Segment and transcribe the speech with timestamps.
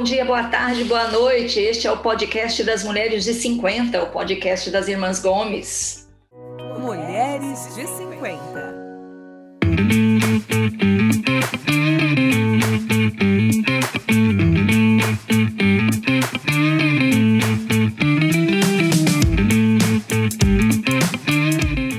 [0.00, 1.60] bom dia, boa tarde, boa noite.
[1.60, 6.08] Este é o podcast das Mulheres de 50, o podcast das Irmãs Gomes.
[6.78, 8.80] Mulheres de 50.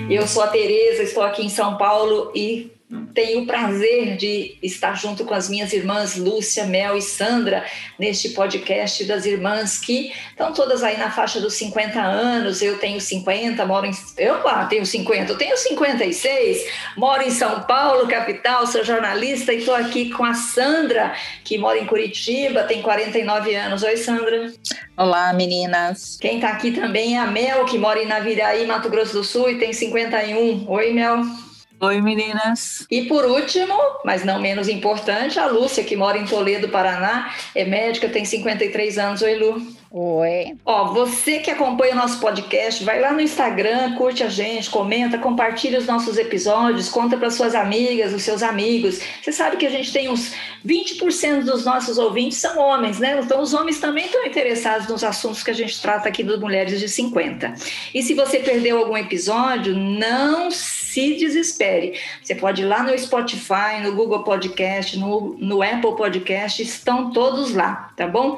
[0.09, 2.71] Eu sou a Tereza, estou aqui em São Paulo e
[3.13, 7.65] tenho o prazer de estar junto com as minhas irmãs Lúcia, Mel e Sandra
[7.97, 12.61] neste podcast das irmãs que estão todas aí na faixa dos 50 anos.
[12.61, 13.91] Eu tenho 50, moro em.
[14.17, 16.65] Eu ah, tenho 50, eu tenho 56,
[16.97, 21.77] moro em São Paulo, capital, sou jornalista e estou aqui com a Sandra, que mora
[21.77, 23.83] em Curitiba, tem 49 anos.
[23.83, 24.51] Oi, Sandra.
[24.97, 26.17] Olá, meninas.
[26.19, 29.49] Quem está aqui também é a Mel, que mora em Naviraí, Mato Grosso do Sul
[29.49, 30.69] e tem 51.
[30.69, 31.50] Oi, Mel.
[31.83, 32.85] Oi, meninas.
[32.91, 33.73] E por último,
[34.05, 38.99] mas não menos importante, a Lúcia, que mora em Toledo, Paraná, é médica, tem 53
[38.99, 39.23] anos.
[39.23, 39.59] Oi, Lu.
[39.89, 40.55] Oi.
[40.63, 45.17] Ó, você que acompanha o nosso podcast, vai lá no Instagram, curte a gente, comenta,
[45.17, 49.01] compartilha os nossos episódios, conta para suas amigas, os seus amigos.
[49.19, 53.19] Você sabe que a gente tem uns 20% dos nossos ouvintes são homens, né?
[53.21, 56.79] Então os homens também estão interessados nos assuntos que a gente trata aqui das mulheres
[56.79, 57.55] de 50.
[57.91, 60.80] E se você perdeu algum episódio, não se
[61.17, 61.99] desespere.
[62.21, 67.53] Você pode ir lá no Spotify, no Google Podcast, no, no Apple Podcast, estão todos
[67.53, 68.37] lá, tá bom?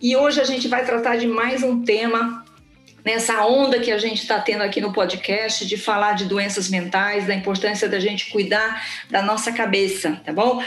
[0.00, 2.44] E hoje a gente vai tratar de mais um tema
[3.04, 7.26] nessa onda que a gente está tendo aqui no podcast de falar de doenças mentais,
[7.26, 10.60] da importância da gente cuidar da nossa cabeça, tá bom?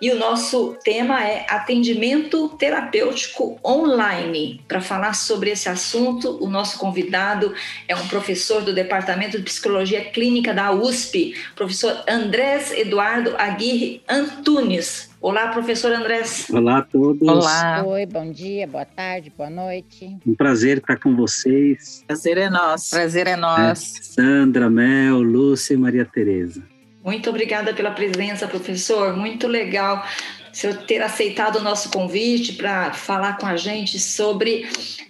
[0.00, 4.58] E o nosso tema é atendimento terapêutico online.
[4.66, 7.52] Para falar sobre esse assunto, o nosso convidado
[7.86, 15.10] é um professor do Departamento de Psicologia Clínica da USP, professor Andrés Eduardo Aguirre Antunes.
[15.20, 16.48] Olá, professor Andrés.
[16.48, 17.28] Olá a todos.
[17.28, 17.84] Olá.
[17.84, 20.16] Oi, bom dia, boa tarde, boa noite.
[20.26, 22.02] Um prazer estar com vocês.
[22.06, 22.88] Prazer é nosso.
[22.88, 23.98] Prazer é nosso.
[23.98, 26.62] É, Sandra, Mel, Lúcia e Maria Tereza.
[27.04, 29.16] Muito obrigada pela presença, professor.
[29.16, 30.04] Muito legal
[30.52, 34.66] você ter aceitado o nosso convite para falar com a gente sobre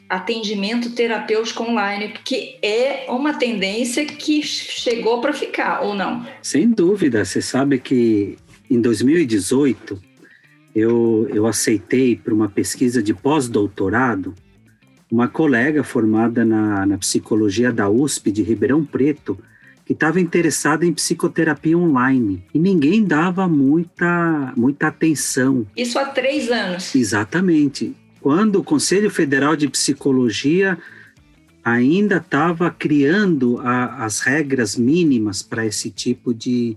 [0.08, 6.26] atendimento terapêutico online, porque é uma tendência que chegou para ficar, ou não?
[6.42, 7.24] Sem dúvida.
[7.24, 8.36] Você sabe que
[8.68, 10.00] em 2018
[10.74, 14.34] eu, eu aceitei para uma pesquisa de pós-doutorado
[15.10, 19.36] uma colega formada na, na psicologia da USP de Ribeirão Preto
[19.90, 25.66] que estava interessada em psicoterapia online e ninguém dava muita, muita atenção.
[25.76, 26.94] Isso há três anos.
[26.94, 27.96] Exatamente.
[28.20, 30.78] Quando o Conselho Federal de Psicologia
[31.64, 36.76] ainda estava criando a, as regras mínimas para esse tipo de,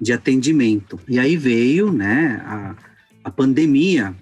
[0.00, 1.00] de atendimento.
[1.08, 2.76] E aí veio né, a,
[3.24, 4.14] a pandemia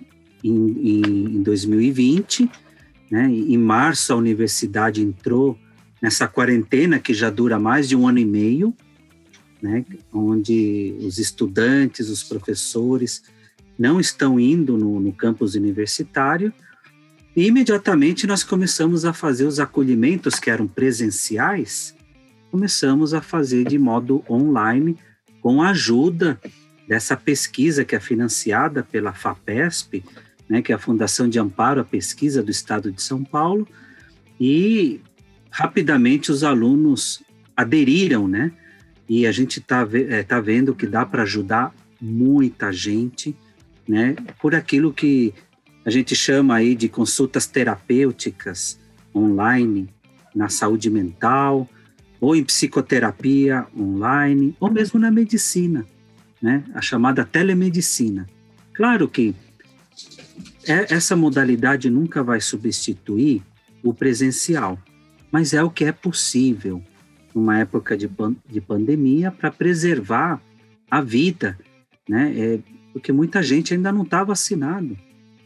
[0.42, 2.50] em, em, em 2020.
[3.10, 5.58] Né, em março, a universidade entrou
[6.02, 8.74] nessa quarentena que já dura mais de um ano e meio,
[9.62, 13.22] né, onde os estudantes, os professores
[13.78, 16.52] não estão indo no, no campus universitário,
[17.36, 21.94] e imediatamente nós começamos a fazer os acolhimentos que eram presenciais,
[22.50, 24.98] começamos a fazer de modo online,
[25.40, 26.38] com a ajuda
[26.86, 30.04] dessa pesquisa que é financiada pela FAPESP,
[30.48, 33.66] né, que é a Fundação de Amparo à Pesquisa do Estado de São Paulo,
[34.38, 35.00] e
[35.52, 37.22] rapidamente os alunos
[37.54, 38.50] aderiram, né?
[39.08, 43.36] E a gente está é, tá vendo que dá para ajudar muita gente,
[43.86, 44.16] né?
[44.40, 45.34] Por aquilo que
[45.84, 48.80] a gente chama aí de consultas terapêuticas
[49.14, 49.88] online
[50.34, 51.68] na saúde mental,
[52.18, 55.84] ou em psicoterapia online, ou mesmo na medicina,
[56.40, 56.64] né?
[56.72, 58.26] A chamada telemedicina.
[58.72, 59.34] Claro que
[60.66, 63.42] é, essa modalidade nunca vai substituir
[63.82, 64.78] o presencial,
[65.32, 66.82] mas é o que é possível
[67.34, 68.08] numa época de,
[68.48, 70.40] de pandemia para preservar
[70.90, 71.58] a vida,
[72.06, 72.34] né?
[72.36, 72.58] É,
[72.92, 74.96] porque muita gente ainda não está vacinado.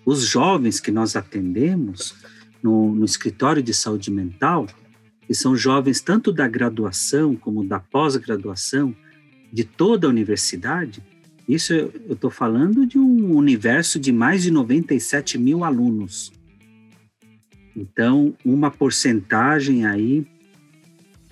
[0.05, 2.17] Os jovens que nós atendemos
[2.61, 4.67] no, no escritório de saúde mental,
[5.25, 8.94] que são jovens tanto da graduação como da pós-graduação,
[9.53, 11.00] de toda a universidade,
[11.49, 16.33] isso eu estou falando de um universo de mais de 97 mil alunos.
[17.76, 20.26] Então, uma porcentagem aí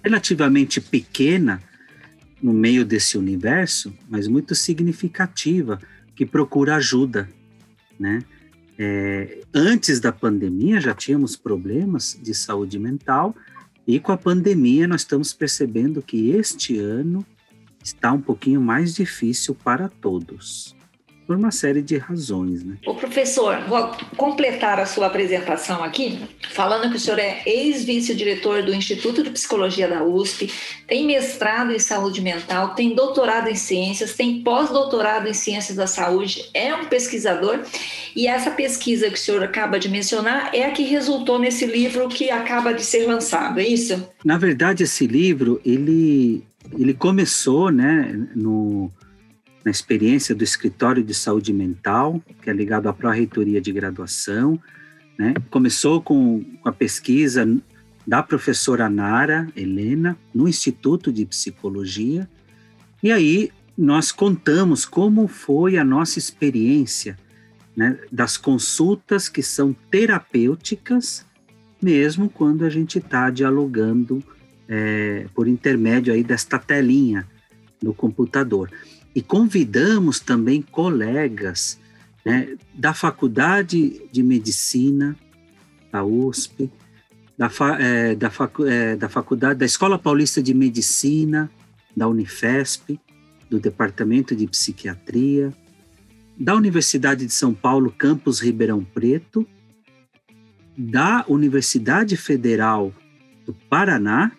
[0.03, 1.63] relativamente pequena
[2.43, 5.81] no meio desse universo, mas muito significativa,
[6.15, 7.29] que procura ajuda,
[7.99, 8.23] né?
[8.77, 13.35] É, antes da pandemia já tínhamos problemas de saúde mental
[13.87, 17.25] e com a pandemia nós estamos percebendo que este ano
[17.83, 20.75] está um pouquinho mais difícil para todos.
[21.27, 22.63] Por uma série de razões.
[22.63, 22.77] Né?
[22.87, 26.19] O professor, vou completar a sua apresentação aqui,
[26.51, 30.53] falando que o senhor é ex-vice-diretor do Instituto de Psicologia da USP,
[30.87, 36.49] tem mestrado em saúde mental, tem doutorado em ciências, tem pós-doutorado em ciências da saúde,
[36.53, 37.61] é um pesquisador,
[38.15, 42.09] e essa pesquisa que o senhor acaba de mencionar é a que resultou nesse livro
[42.09, 44.07] que acaba de ser lançado, é isso?
[44.25, 46.45] Na verdade, esse livro, ele,
[46.79, 48.91] ele começou né, no
[49.65, 54.61] na experiência do Escritório de Saúde Mental, que é ligado à Pró-Reitoria de Graduação.
[55.19, 55.35] Né?
[55.51, 57.49] Começou com, com a pesquisa
[58.07, 62.29] da professora Nara Helena, no Instituto de Psicologia,
[63.03, 67.19] e aí nós contamos como foi a nossa experiência
[67.75, 71.27] né, das consultas que são terapêuticas,
[71.83, 74.23] mesmo quando a gente está dialogando
[74.69, 77.27] é, por intermédio aí desta telinha
[77.83, 78.71] no computador
[79.15, 81.79] e convidamos também colegas
[82.25, 85.17] né, da Faculdade de Medicina
[85.93, 86.71] da USP,
[87.39, 91.51] da, é, da, facu, é, da Faculdade da Escola Paulista de Medicina
[91.97, 92.99] da Unifesp,
[93.49, 95.53] do Departamento de Psiquiatria,
[96.37, 99.47] da Universidade de São Paulo, campus Ribeirão Preto,
[100.77, 102.93] da Universidade Federal
[103.47, 104.33] do Paraná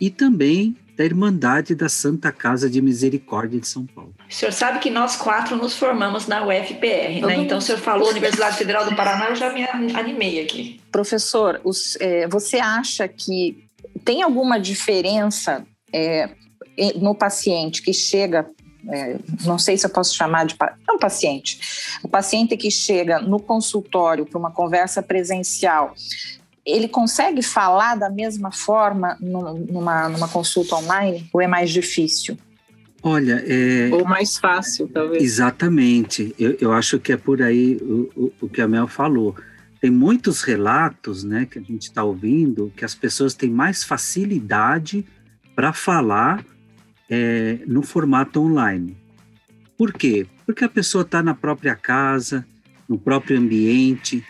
[0.00, 4.14] e também da Irmandade da Santa Casa de Misericórdia de São Paulo.
[4.28, 7.36] O senhor sabe que nós quatro nos formamos na UFPR, né?
[7.38, 9.64] Então, o senhor falou Universidade Federal do Paraná, eu já me
[9.94, 10.78] animei aqui.
[10.92, 13.64] Professor, os, é, você acha que
[14.04, 16.28] tem alguma diferença é,
[16.96, 18.46] no paciente que chega
[18.90, 20.56] é, não sei se eu posso chamar de
[20.86, 21.60] não paciente,
[22.02, 25.94] o paciente que chega no consultório para uma conversa presencial
[26.70, 32.36] ele consegue falar da mesma forma numa, numa consulta online ou é mais difícil?
[33.02, 33.88] Olha, é...
[33.92, 35.22] Ou mais fácil, talvez.
[35.22, 36.34] Exatamente.
[36.38, 39.34] Eu, eu acho que é por aí o, o, o, que a Mel falou.
[39.80, 45.06] Tem muitos relatos né, que a gente está ouvindo que as pessoas têm mais facilidade
[45.54, 46.44] para falar
[47.08, 48.96] é, no formato online.
[49.78, 50.26] Por quê?
[50.44, 52.46] Porque a pessoa está na própria casa,
[52.86, 54.22] no próprio ambiente,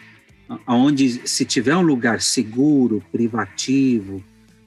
[0.66, 4.22] onde se tiver um lugar seguro, privativo,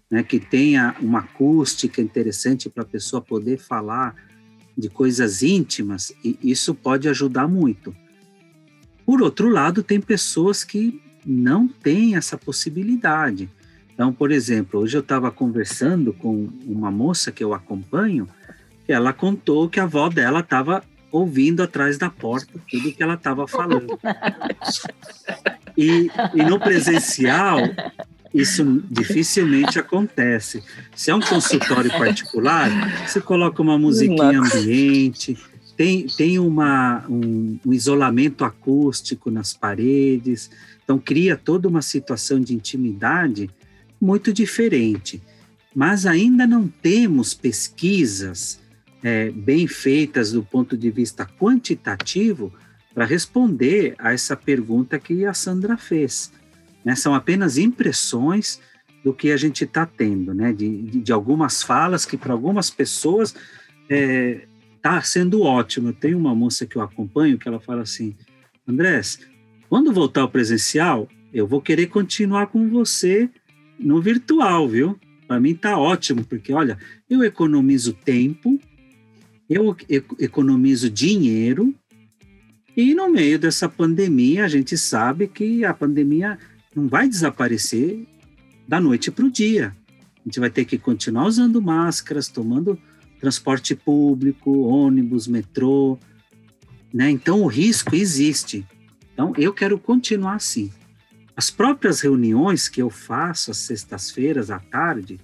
[0.09, 4.15] né, que tenha uma acústica interessante para a pessoa poder falar
[4.77, 7.95] de coisas íntimas, e isso pode ajudar muito.
[9.05, 13.49] Por outro lado, tem pessoas que não têm essa possibilidade.
[13.93, 18.27] Então, por exemplo, hoje eu estava conversando com uma moça que eu acompanho,
[18.87, 23.47] ela contou que a avó dela estava ouvindo atrás da porta tudo que ela estava
[23.47, 23.99] falando.
[25.77, 27.59] E, e no presencial,
[28.33, 30.63] isso dificilmente acontece.
[30.95, 32.69] Se é um consultório particular,
[33.07, 35.37] você coloca uma musiquinha ambiente,
[35.77, 40.49] tem, tem uma, um, um, isolamento acústico nas paredes,
[40.83, 43.49] então cria toda uma situação de intimidade
[43.99, 45.21] muito diferente.
[45.75, 48.59] Mas ainda não temos pesquisas
[49.03, 52.53] é, bem feitas do ponto de vista quantitativo
[52.93, 56.31] para responder a essa pergunta que a Sandra fez.
[56.85, 56.95] Né?
[56.95, 58.59] São apenas impressões
[59.03, 60.53] do que a gente está tendo, né?
[60.53, 63.35] De, de, de, algumas falas que para algumas pessoas
[63.83, 64.47] está é,
[64.81, 65.89] tá sendo ótimo.
[65.89, 68.15] Eu tenho uma moça que eu acompanho que ela fala assim,
[68.65, 69.19] Andrés,
[69.67, 73.29] quando voltar ao presencial, eu vou querer continuar com você
[73.77, 74.97] no virtual, viu?
[75.27, 76.77] Para mim tá ótimo, porque olha,
[77.09, 78.59] eu economizo tempo,
[79.49, 79.75] eu
[80.19, 81.75] economizo dinheiro
[82.75, 86.39] e no meio dessa pandemia, a gente sabe que a pandemia
[86.75, 88.05] não vai desaparecer
[88.67, 89.75] da noite para o dia.
[89.97, 92.79] A gente vai ter que continuar usando máscaras, tomando
[93.19, 95.99] transporte público, ônibus, metrô,
[96.93, 97.09] né?
[97.09, 98.65] Então o risco existe.
[99.13, 100.71] Então eu quero continuar assim.
[101.35, 105.19] As próprias reuniões que eu faço às sextas-feiras à tarde,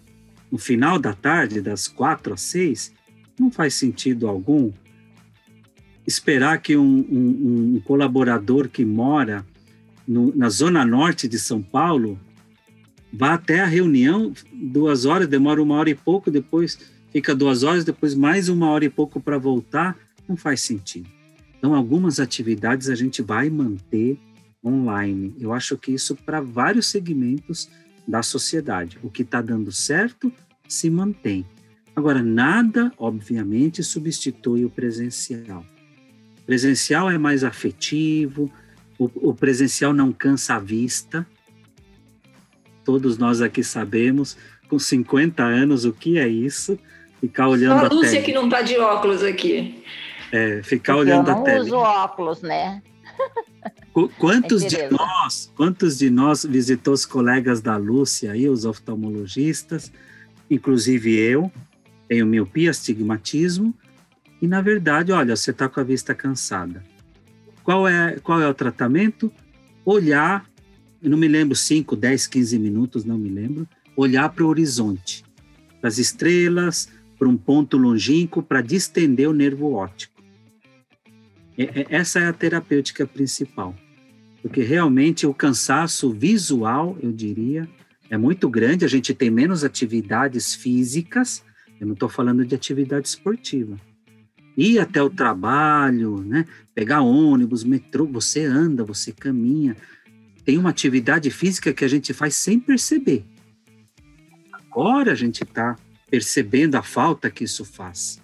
[0.52, 2.92] no final da tarde, das quatro às seis,
[3.40, 4.72] não faz sentido algum
[6.10, 9.46] esperar que um, um, um colaborador que mora
[10.08, 12.20] no, na zona norte de São Paulo
[13.14, 16.80] vá até a reunião, duas horas, demora uma hora e pouco, depois
[17.12, 19.96] fica duas horas, depois mais uma hora e pouco para voltar,
[20.28, 21.08] não faz sentido.
[21.58, 24.18] Então, algumas atividades a gente vai manter
[24.66, 25.36] online.
[25.40, 27.70] Eu acho que isso para vários segmentos
[28.08, 28.98] da sociedade.
[29.04, 30.32] O que está dando certo
[30.68, 31.46] se mantém.
[31.96, 35.66] Agora, nada, obviamente, substitui o presencial.
[36.50, 38.52] Presencial é mais afetivo,
[38.98, 41.24] o, o presencial não cansa a vista.
[42.84, 44.36] Todos nós aqui sabemos,
[44.68, 46.80] com 50 anos, o que é isso?
[47.22, 49.84] Ficar olhando Só a Lúcia que não está de óculos aqui.
[50.32, 51.50] É, ficar Porque olhando a tela.
[51.50, 52.82] Eu não uso óculos, né?
[54.18, 59.92] Quantos de nós, quantos de nós visitou os colegas da Lúcia aí, os oftalmologistas,
[60.50, 61.52] inclusive eu,
[62.08, 63.72] tenho miopia, astigmatismo,
[64.42, 66.84] e na verdade, olha, você está com a vista cansada.
[67.64, 69.32] Qual é, qual é o tratamento?
[69.86, 70.50] Olhar,
[71.02, 75.24] não me lembro, 5, 10, 15 minutos, não me lembro, olhar para o horizonte,
[75.80, 80.20] para as estrelas, para um ponto longínquo, para distender o nervo óptico.
[81.90, 83.76] Essa é a terapêutica principal,
[84.42, 87.68] porque realmente o cansaço visual, eu diria,
[88.10, 88.86] é muito grande.
[88.86, 91.44] A gente tem menos atividades físicas,
[91.80, 93.78] eu não estou falando de atividade esportiva.
[94.60, 96.46] Ir até o trabalho, né?
[96.76, 99.78] pegar ônibus, metrô, você anda, você caminha.
[100.44, 103.24] Tem uma atividade física que a gente faz sem perceber.
[104.52, 105.78] Agora a gente está
[106.10, 108.22] percebendo a falta que isso faz.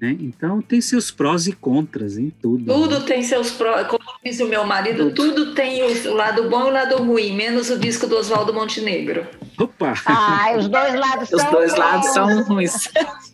[0.00, 0.16] Né?
[0.18, 2.64] Então tem seus prós e contras em tudo.
[2.64, 3.06] Tudo né?
[3.06, 6.70] tem seus prós, como diz o meu marido, tudo, tudo tem o lado bom e
[6.70, 9.24] o lado ruim, menos o disco do Oswaldo Montenegro.
[9.56, 9.94] Opa!
[10.04, 11.78] Ah, os dois lados os são dois bons.
[11.78, 12.90] lados são ruins.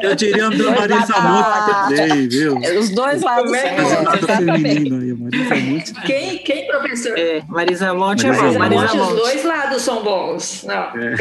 [0.00, 2.56] Eu diria do Marisa Monte também, viu?
[2.78, 3.80] Os dois lados é?
[5.60, 5.92] Monte.
[6.06, 7.18] Quem, quem, professor?
[7.18, 8.58] É, Marisa Monte é Marisa bom.
[8.58, 9.12] Marisa Monte, Monte.
[9.12, 10.64] os dois lados são bons.
[10.64, 10.74] Não.
[10.74, 11.12] É.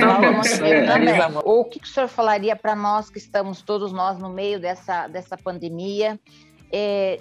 [0.60, 1.14] É, também.
[1.44, 5.06] O que, que o senhor falaria para nós que estamos todos nós no meio dessa,
[5.08, 6.18] dessa pandemia?
[6.72, 7.20] É,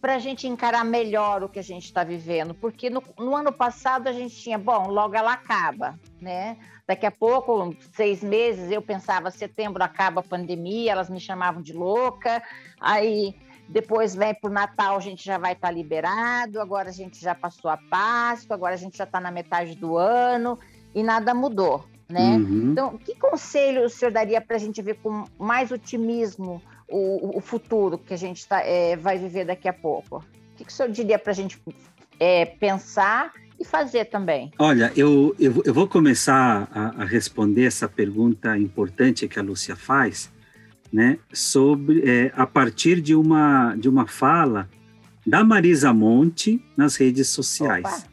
[0.00, 3.52] para a gente encarar melhor o que a gente está vivendo, porque no, no, ano
[3.52, 6.56] passado a gente tinha, bom, logo ela acaba, né?
[6.86, 11.72] Daqui a pouco, seis meses, eu pensava, setembro acaba a pandemia, elas me chamavam de
[11.72, 12.40] louca,
[12.80, 13.34] aí
[13.68, 17.20] depois vem para o Natal, a gente já vai estar tá liberado, agora a gente
[17.20, 20.56] já passou a Páscoa, agora a gente já está na metade do ano
[20.94, 22.36] e nada mudou, né?
[22.36, 22.70] Uhum.
[22.70, 27.40] Então, que conselho o senhor daria para a gente ver com mais otimismo o, o
[27.40, 30.18] futuro que a gente tá, é, vai viver daqui a pouco?
[30.18, 31.60] O que, que o senhor diria para a gente
[32.20, 34.50] é, pensar e fazer também?
[34.58, 39.74] Olha, eu, eu, eu vou começar a, a, responder essa pergunta importante que a Lúcia
[39.74, 40.30] faz,
[40.92, 44.68] né, sobre é, a partir de uma de uma fala
[45.26, 48.04] da Marisa Monte nas redes sociais, Opa.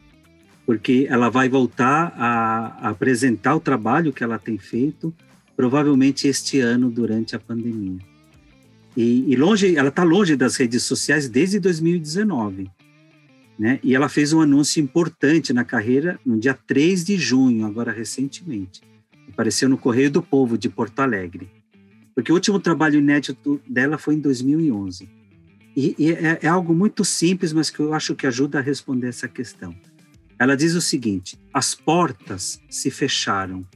[0.66, 5.14] porque ela vai voltar a, a apresentar o trabalho que ela tem feito,
[5.56, 7.98] provavelmente este ano durante a pandemia.
[8.96, 12.70] E, e longe, ela está longe das redes sociais desde 2019.
[13.58, 13.78] Né?
[13.82, 18.82] E ela fez um anúncio importante na carreira no dia 3 de junho, agora recentemente.
[19.28, 21.48] Apareceu no Correio do Povo de Porto Alegre.
[22.14, 25.08] Porque o último trabalho inédito dela foi em 2011.
[25.76, 29.08] E, e é, é algo muito simples, mas que eu acho que ajuda a responder
[29.08, 29.74] essa questão.
[30.38, 33.66] Ela diz o seguinte: as portas se fecharam.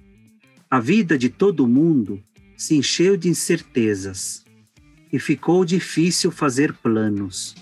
[0.70, 2.22] A vida de todo mundo
[2.56, 4.44] se encheu de incertezas
[5.12, 7.54] e ficou difícil fazer planos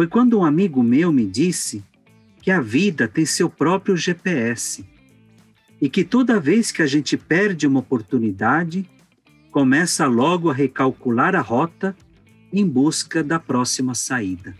[0.00, 1.84] foi quando um amigo meu me disse
[2.40, 4.82] que a vida tem seu próprio GPS
[5.78, 8.88] e que toda vez que a gente perde uma oportunidade,
[9.50, 11.94] começa logo a recalcular a rota
[12.50, 14.56] em busca da próxima saída.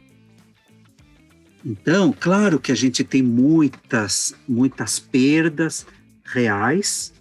[1.64, 5.86] Então, claro que a gente tem muitas, muitas perdas
[6.22, 7.14] reais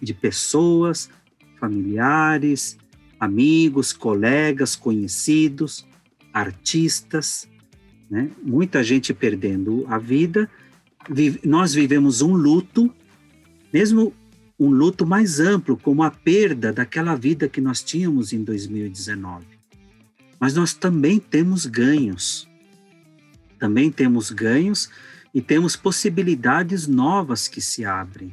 [0.00, 1.10] de pessoas,
[1.58, 2.78] familiares,
[3.18, 5.84] amigos, colegas, conhecidos,
[6.32, 7.48] artistas,
[8.10, 8.30] né?
[8.42, 10.48] Muita gente perdendo a vida.
[11.44, 12.92] Nós vivemos um luto,
[13.72, 14.14] mesmo
[14.58, 19.44] um luto mais amplo, como a perda daquela vida que nós tínhamos em 2019.
[20.38, 22.48] Mas nós também temos ganhos.
[23.58, 24.90] Também temos ganhos
[25.32, 28.32] e temos possibilidades novas que se abrem.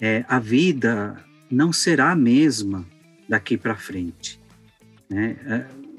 [0.00, 2.86] É, a vida não será a mesma
[3.28, 4.40] daqui para frente.
[5.08, 5.36] Né?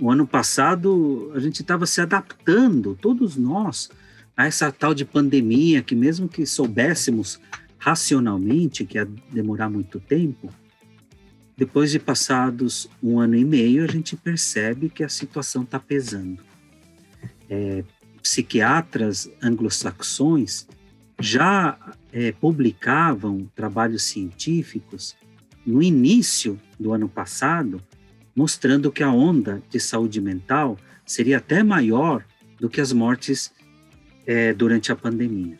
[0.01, 3.89] O ano passado a gente estava se adaptando, todos nós,
[4.35, 7.39] a essa tal de pandemia, que mesmo que soubéssemos
[7.77, 10.49] racionalmente que ia demorar muito tempo,
[11.55, 16.41] depois de passados um ano e meio, a gente percebe que a situação está pesando.
[17.49, 17.83] É,
[18.21, 20.67] psiquiatras anglo-saxões
[21.19, 21.77] já
[22.11, 25.15] é, publicavam trabalhos científicos
[25.65, 27.81] no início do ano passado
[28.35, 32.23] mostrando que a onda de saúde mental seria até maior
[32.59, 33.51] do que as mortes
[34.25, 35.57] é, durante a pandemia.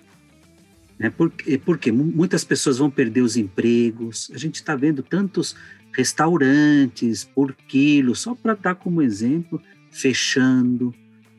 [0.98, 1.10] Né?
[1.10, 5.56] Porque, porque muitas pessoas vão perder os empregos, a gente está vendo tantos
[5.92, 9.62] restaurantes por quilo, só para dar como exemplo,
[9.92, 10.94] fechando,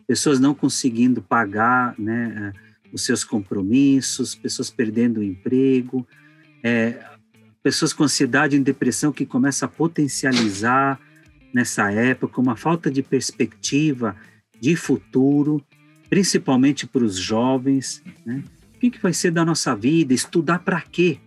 [0.06, 2.52] pessoas não conseguindo pagar né,
[2.92, 6.06] os seus compromissos, pessoas perdendo o emprego,
[6.62, 7.02] é,
[7.62, 11.00] pessoas com ansiedade e depressão que começa a potencializar
[11.54, 14.16] nessa época, uma falta de perspectiva
[14.60, 15.64] de futuro,
[16.10, 18.02] principalmente para os jovens.
[18.26, 18.42] Né?
[18.74, 20.12] O que, que vai ser da nossa vida?
[20.12, 21.18] Estudar para quê?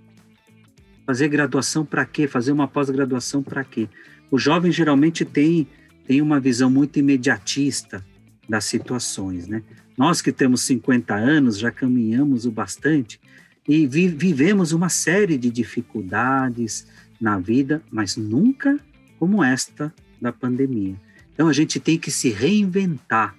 [1.06, 2.28] Fazer graduação para quê?
[2.28, 3.88] Fazer uma pós-graduação para quê?
[4.30, 5.66] O jovem geralmente tem,
[6.06, 8.06] tem uma visão muito imediatista
[8.50, 9.64] das situações, né?
[9.98, 13.20] Nós que temos 50 anos já caminhamos o bastante
[13.68, 16.86] e vi, vivemos uma série de dificuldades
[17.20, 18.78] na vida, mas nunca
[19.18, 20.96] como esta da pandemia.
[21.34, 23.36] Então a gente tem que se reinventar,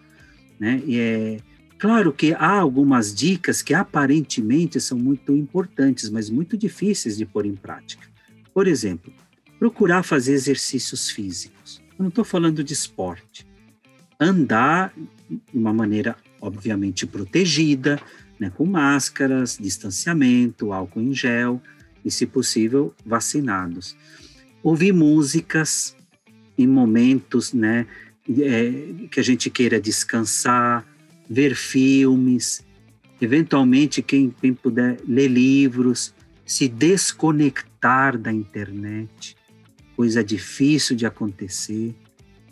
[0.59, 0.83] né?
[0.87, 1.37] E é
[1.79, 7.47] claro que há algumas dicas que aparentemente são muito importantes, mas muito difíceis de pôr
[7.47, 8.07] em prática.
[8.55, 9.13] Por exemplo,
[9.59, 11.81] procurar fazer exercícios físicos.
[11.99, 13.47] Eu não estou falando de esporte.
[14.21, 18.01] Andar de uma maneira obviamente protegida,
[18.39, 21.61] né, com máscaras, distanciamento, álcool em gel
[22.05, 23.97] e, se possível, vacinados.
[24.63, 25.97] Ouvir músicas
[26.59, 27.87] em momentos né,
[28.29, 30.85] é, que a gente queira descansar,
[31.31, 32.63] ver filmes,
[33.21, 36.13] eventualmente, quem, quem puder, ler livros,
[36.45, 39.37] se desconectar da internet,
[39.97, 41.95] coisa difícil de acontecer.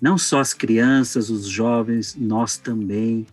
[0.01, 3.27] Não só as crianças, os jovens, nós também,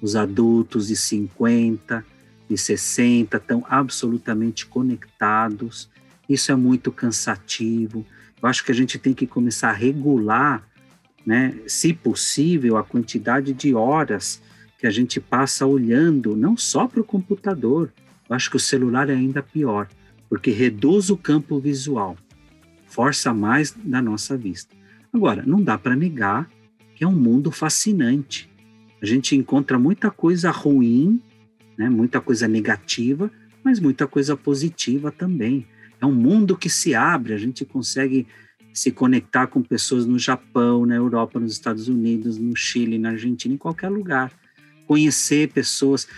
[0.00, 2.04] os adultos de 50,
[2.48, 5.88] de 60, estão absolutamente conectados.
[6.28, 8.04] Isso é muito cansativo.
[8.42, 10.66] Eu acho que a gente tem que começar a regular,
[11.24, 14.42] né, se possível, a quantidade de horas
[14.78, 17.92] que a gente passa olhando, não só para o computador.
[18.28, 19.88] Eu acho que o celular é ainda pior,
[20.28, 22.16] porque reduz o campo visual,
[22.86, 24.74] força mais na nossa vista.
[25.12, 26.48] Agora, não dá para negar
[26.94, 28.50] que é um mundo fascinante.
[29.02, 31.20] A gente encontra muita coisa ruim,
[31.76, 33.30] né, muita coisa negativa,
[33.62, 35.66] mas muita coisa positiva também
[36.00, 38.26] é um mundo que se abre, a gente consegue
[38.72, 43.54] se conectar com pessoas no Japão, na Europa, nos Estados Unidos, no Chile, na Argentina,
[43.54, 44.32] em qualquer lugar.
[44.86, 46.08] Conhecer pessoas,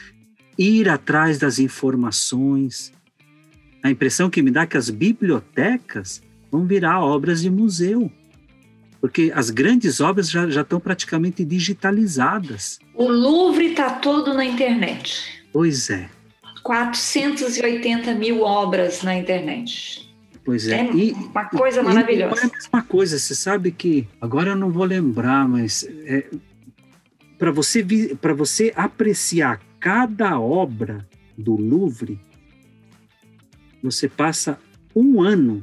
[0.56, 2.92] ir atrás das informações.
[3.82, 8.12] A impressão que me dá é que as bibliotecas vão virar obras de museu,
[9.00, 12.78] porque as grandes obras já, já estão praticamente digitalizadas.
[12.94, 15.42] O Louvre está todo na internet.
[15.52, 16.08] Pois é.
[16.62, 20.08] 480 mil obras na internet.
[20.44, 20.80] Pois é.
[20.80, 22.42] é e, uma coisa e, maravilhosa.
[22.42, 26.26] é a mesma coisa, você sabe que, agora eu não vou lembrar, mas é,
[27.38, 27.84] para você,
[28.20, 32.20] para você apreciar cada obra do Louvre,
[33.82, 34.58] você passa
[34.94, 35.62] um ano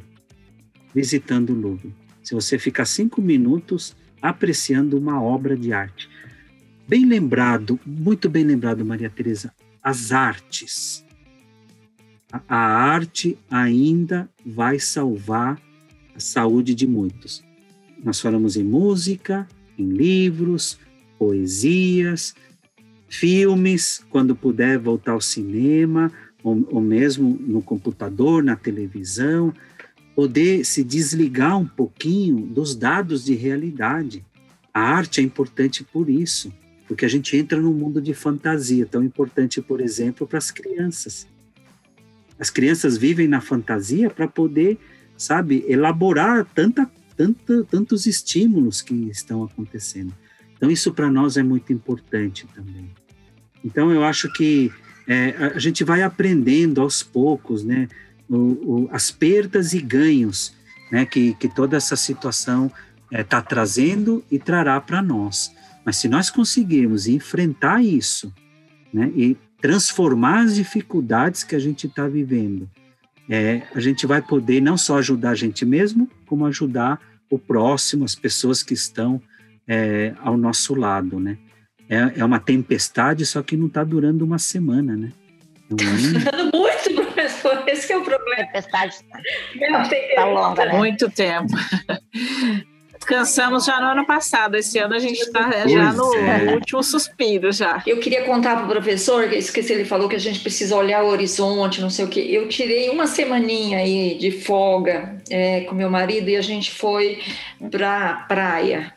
[0.93, 1.93] visitando o Louvre.
[2.23, 6.09] Se você ficar cinco minutos apreciando uma obra de arte.
[6.87, 11.05] Bem lembrado, muito bem lembrado, Maria Tereza as artes.
[12.47, 15.59] A arte ainda vai salvar
[16.15, 17.43] a saúde de muitos.
[18.03, 20.77] Nós falamos em música, em livros,
[21.17, 22.35] poesias,
[23.07, 26.11] filmes, quando puder voltar ao cinema,
[26.43, 29.53] ou, ou mesmo no computador, na televisão,
[30.15, 34.23] poder se desligar um pouquinho dos dados de realidade.
[34.73, 36.53] A arte é importante por isso
[36.89, 41.27] porque a gente entra num mundo de fantasia, tão importante, por exemplo, para as crianças.
[42.39, 44.79] As crianças vivem na fantasia para poder,
[45.15, 50.11] sabe, elaborar tanta, tanta, tantos estímulos que estão acontecendo.
[50.57, 52.89] Então, isso para nós é muito importante também.
[53.63, 54.71] Então, eu acho que
[55.07, 57.87] é, a gente vai aprendendo aos poucos, né,
[58.27, 60.55] o, o, as perdas e ganhos,
[60.91, 62.71] né, que, que toda essa situação
[63.11, 65.51] está é, trazendo e trará para nós.
[65.85, 68.33] Mas se nós conseguirmos enfrentar isso,
[68.93, 72.69] né, e transformar as dificuldades que a gente está vivendo,
[73.29, 78.03] é, a gente vai poder não só ajudar a gente mesmo, como ajudar o próximo,
[78.03, 79.21] as pessoas que estão
[79.67, 81.37] é, ao nosso lado, né?
[81.87, 85.11] É, é uma tempestade, só que não está durando uma semana, né?
[85.69, 88.45] Está durando muito, professor, esse é o problema.
[88.45, 88.95] Tempestade
[89.53, 90.73] está longa, né?
[90.77, 91.53] Muito tempo.
[93.09, 94.55] Cansamos já no ano passado.
[94.55, 96.53] Esse ano a gente está já no, é.
[96.53, 97.81] último suspiro já.
[97.87, 101.03] Eu queria contar para o professor, que esqueci, ele falou que a gente precisa olhar
[101.03, 102.19] o horizonte, não sei o quê.
[102.29, 107.19] Eu tirei uma semaninha aí de folga é, com meu marido e a gente foi
[107.71, 108.93] para praia.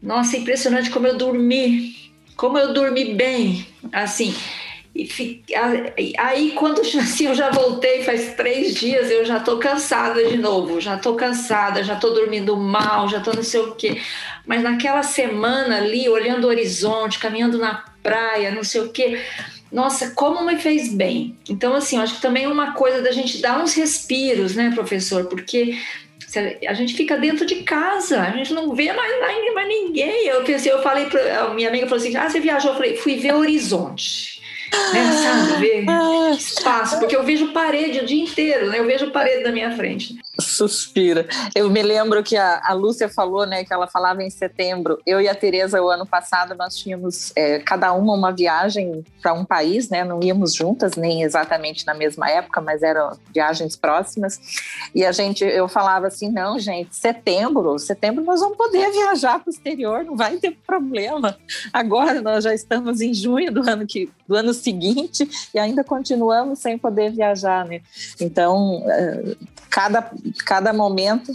[0.00, 1.96] Nossa, impressionante como eu dormi,
[2.36, 4.32] como eu dormi bem, assim.
[4.96, 10.36] E aí, quando assim, eu já voltei, faz três dias, eu já tô cansada de
[10.36, 14.00] novo, já tô cansada, já tô dormindo mal, já tô não sei o quê.
[14.46, 19.20] Mas naquela semana ali, olhando o horizonte, caminhando na praia, não sei o quê,
[19.70, 21.36] nossa, como me fez bem.
[21.48, 24.70] Então, assim, eu acho que também é uma coisa da gente dar uns respiros, né,
[24.74, 25.26] professor?
[25.26, 25.76] Porque
[26.66, 30.26] A gente fica dentro de casa, a gente não vê mais, mais ninguém.
[30.26, 33.16] Eu pensei, eu falei para minha amiga falou assim: "Ah, você viajou?" Eu falei: "Fui
[33.16, 34.35] ver horizonte."
[34.92, 35.86] Né, sabe, ver
[36.36, 38.78] espaço, porque eu vejo parede o dia inteiro, né?
[38.78, 40.16] Eu vejo parede na minha frente.
[40.56, 41.26] Suspira.
[41.54, 44.98] Eu me lembro que a, a Lúcia falou, né, que ela falava em setembro.
[45.06, 49.32] Eu e a Tereza, o ano passado, nós tínhamos é, cada uma uma viagem para
[49.32, 50.04] um país, né?
[50.04, 54.40] Não íamos juntas, nem exatamente na mesma época, mas eram viagens próximas.
[54.94, 59.50] E a gente, eu falava assim, não, gente, setembro, setembro nós vamos poder viajar para
[59.50, 61.36] o exterior, não vai ter problema.
[61.72, 66.58] Agora nós já estamos em junho do ano que do ano seguinte e ainda continuamos
[66.58, 67.80] sem poder viajar, né?
[68.20, 69.36] Então, é,
[69.70, 70.10] cada,
[70.46, 71.32] cada momento.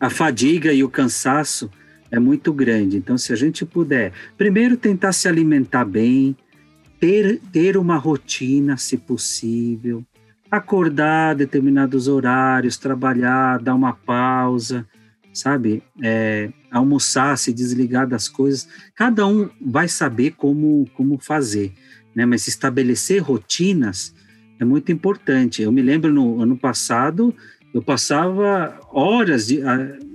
[0.00, 1.70] A fadiga e o cansaço
[2.10, 2.96] é muito grande.
[2.96, 6.34] Então, se a gente puder, primeiro tentar se alimentar bem,
[6.98, 10.02] ter, ter uma rotina, se possível,
[10.50, 14.86] acordar determinados horários, trabalhar, dar uma pausa,
[15.32, 15.82] sabe?
[16.02, 18.66] É, almoçar, se desligar das coisas.
[18.94, 21.72] Cada um vai saber como, como fazer,
[22.14, 22.24] né?
[22.24, 24.14] Mas estabelecer rotinas
[24.58, 25.62] é muito importante.
[25.62, 27.34] Eu me lembro no ano passado,
[27.74, 29.60] eu passava horas de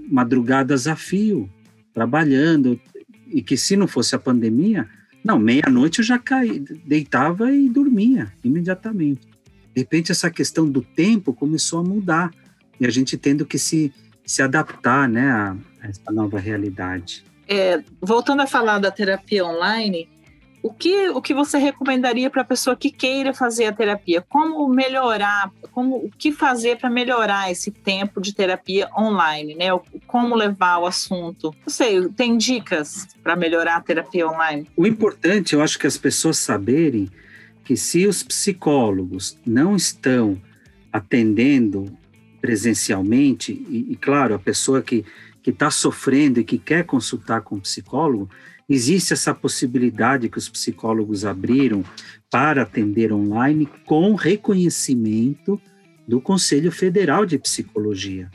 [0.09, 1.49] madrugadas a fio
[1.93, 2.79] trabalhando
[3.27, 4.87] e que se não fosse a pandemia,
[5.21, 9.27] não, meia-noite eu já caí, deitava e dormia imediatamente.
[9.75, 12.31] De repente essa questão do tempo começou a mudar
[12.79, 13.93] e a gente tendo que se,
[14.25, 17.25] se adaptar, né, a, a essa nova realidade.
[17.45, 20.07] É, voltando a falar da terapia online,
[20.61, 24.21] o que, o que você recomendaria para a pessoa que queira fazer a terapia?
[24.27, 29.67] Como melhorar, como, o que fazer para melhorar esse tempo de terapia online, né?
[30.05, 31.55] Como levar o assunto?
[31.61, 34.67] Não sei, tem dicas para melhorar a terapia online?
[34.75, 37.09] O importante, eu acho que as pessoas saberem
[37.63, 40.41] que se os psicólogos não estão
[40.91, 41.85] atendendo
[42.41, 45.05] presencialmente, e, e claro, a pessoa que
[45.45, 48.29] está sofrendo e que quer consultar com o psicólogo,
[48.69, 51.83] Existe essa possibilidade que os psicólogos abriram
[52.29, 55.59] para atender online com reconhecimento
[56.07, 58.29] do Conselho Federal de Psicologia,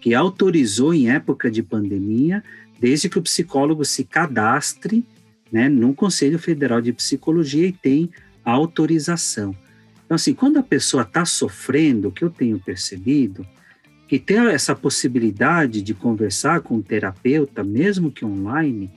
[0.00, 2.44] que autorizou em época de pandemia,
[2.78, 5.04] desde que o psicólogo se cadastre
[5.50, 8.10] né, no Conselho Federal de Psicologia e tem
[8.44, 9.56] autorização.
[10.04, 13.46] Então, assim, quando a pessoa está sofrendo, o que eu tenho percebido,
[14.08, 18.90] que ter essa possibilidade de conversar com o terapeuta, mesmo que online,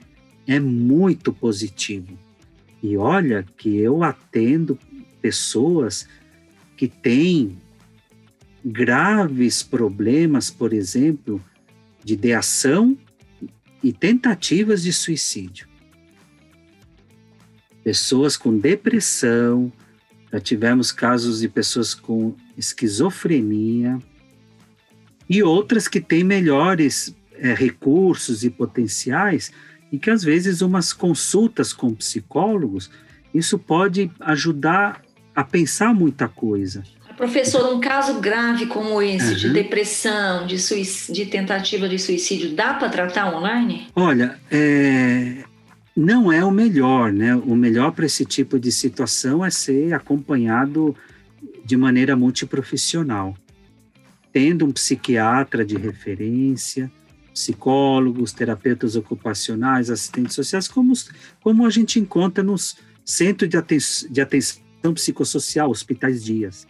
[0.46, 2.18] é muito positivo.
[2.82, 4.78] E olha que eu atendo
[5.20, 6.06] pessoas
[6.76, 7.56] que têm
[8.64, 11.42] graves problemas, por exemplo,
[12.02, 12.96] de ideação
[13.82, 15.68] e tentativas de suicídio.
[17.82, 19.72] Pessoas com depressão,
[20.32, 23.98] já tivemos casos de pessoas com esquizofrenia
[25.28, 29.52] e outras que têm melhores é, recursos e potenciais,
[29.94, 32.90] e que às vezes umas consultas com psicólogos,
[33.32, 35.00] isso pode ajudar
[35.32, 36.82] a pensar muita coisa.
[37.16, 39.36] Professor, um caso grave como esse, uhum.
[39.36, 40.56] de depressão, de,
[41.12, 43.86] de, tentativa de suicídio, dá para tratar online?
[43.94, 45.44] Olha, é,
[45.94, 47.36] não é o melhor, né?
[47.36, 50.96] O melhor para esse tipo de situação é ser acompanhado
[51.64, 53.36] de maneira multiprofissional,
[54.32, 56.90] tendo um psiquiatra de referência,
[57.34, 60.92] psicólogos, terapeutas ocupacionais, assistentes sociais, como,
[61.42, 66.64] como a gente encontra nos centros de, aten de atenção psicossocial, hospitais dias.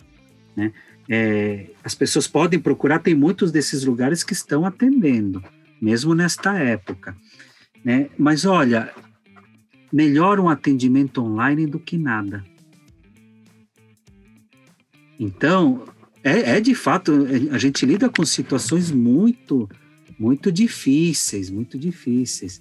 [0.56, 0.72] Né?
[1.06, 5.44] É, as pessoas podem procurar, tem muitos desses lugares que estão atendendo,
[5.80, 7.14] mesmo nesta época.
[7.84, 8.08] Né?
[8.16, 8.90] Mas olha,
[9.92, 12.42] melhor um atendimento online do que nada.
[15.20, 15.84] Então,
[16.22, 17.12] é, é de fato,
[17.52, 19.68] a gente lida com situações muito
[20.18, 22.60] muito difíceis, muito difíceis.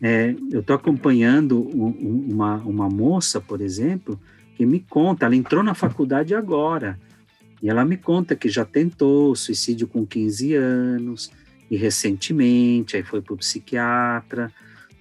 [0.00, 4.18] É, eu estou acompanhando um, uma, uma moça, por exemplo,
[4.56, 6.98] que me conta, ela entrou na faculdade agora,
[7.62, 11.30] e ela me conta que já tentou suicídio com 15 anos,
[11.70, 14.52] e recentemente, aí foi para o psiquiatra,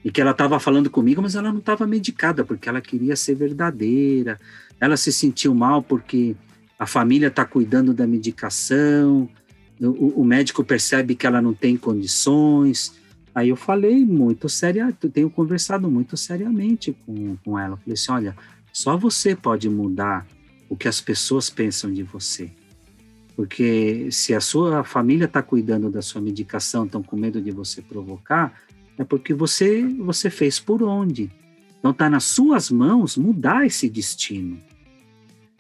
[0.03, 3.36] e que ela estava falando comigo, mas ela não estava medicada, porque ela queria ser
[3.36, 4.39] verdadeira,
[4.79, 6.36] ela se sentiu mal porque
[6.77, 9.27] a família está cuidando da medicação,
[9.79, 12.93] o, o, médico percebe que ela não tem condições.
[13.33, 17.77] Aí eu falei muito sério, tenho conversado muito seriamente com, com ela.
[17.77, 18.35] falei assim: olha,
[18.73, 20.25] só você pode mudar
[20.69, 22.49] o que as pessoas pensam de você.
[23.35, 27.81] Porque se a sua família está cuidando da sua medicação, estão com medo de você
[27.81, 28.59] provocar,
[28.97, 31.31] é porque você, você fez por onde.
[31.77, 34.59] Então está nas suas mãos mudar esse destino.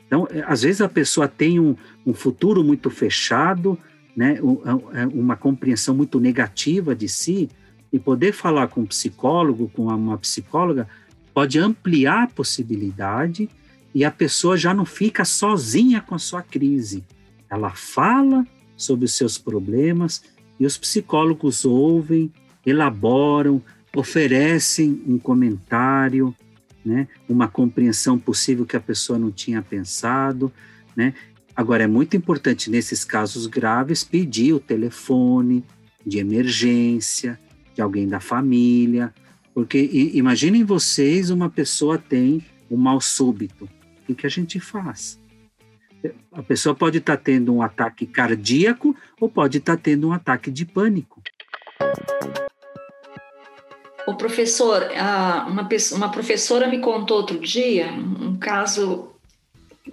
[0.07, 1.75] Então, é, às vezes a pessoa tem um,
[2.05, 3.77] um futuro muito fechado,
[4.17, 4.39] né,
[5.13, 7.47] uma compreensão muito negativa de si,
[7.93, 10.89] e poder falar com um psicólogo, com uma psicóloga,
[11.33, 13.47] pode ampliar a possibilidade
[13.93, 17.03] e a pessoa já não fica sozinha com a sua crise.
[17.49, 20.23] Ela fala sobre os seus problemas
[20.59, 22.31] e os psicólogos ouvem,
[22.65, 23.61] elaboram,
[23.95, 26.35] oferecem um comentário,
[26.83, 30.51] né, uma compreensão possível que a pessoa não tinha pensado,
[30.95, 31.13] né?
[31.57, 35.65] Agora é muito importante nesses casos graves pedir o telefone
[36.05, 37.39] de emergência
[37.73, 39.11] de alguém da família,
[39.55, 43.67] porque imaginem vocês uma pessoa tem um mal súbito,
[44.07, 45.19] o que a gente faz?
[46.31, 50.13] A pessoa pode estar tá tendo um ataque cardíaco ou pode estar tá tendo um
[50.13, 51.23] ataque de pânico.
[54.07, 54.83] O professor,
[55.47, 59.16] uma, uma professora me contou outro dia um caso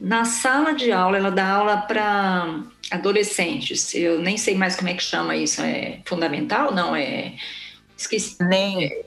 [0.00, 3.94] na sala de aula, ela dá aula para adolescentes.
[3.94, 5.60] Eu nem sei mais como é que chama isso.
[5.62, 6.74] É fundamental?
[6.74, 7.34] Não, é.
[7.96, 8.36] Esqueci.
[8.40, 9.04] Nem.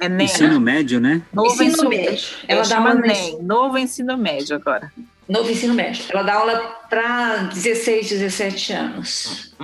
[0.00, 0.26] É nem.
[0.26, 1.22] Ensino médio, né?
[1.32, 2.28] Novo ensino, ensino médio.
[2.48, 3.42] Ela dá aula nem.
[3.42, 4.92] Novo ensino médio agora.
[5.28, 6.04] Novo ensino médio.
[6.08, 9.54] Ela dá aula para 16, 17 anos.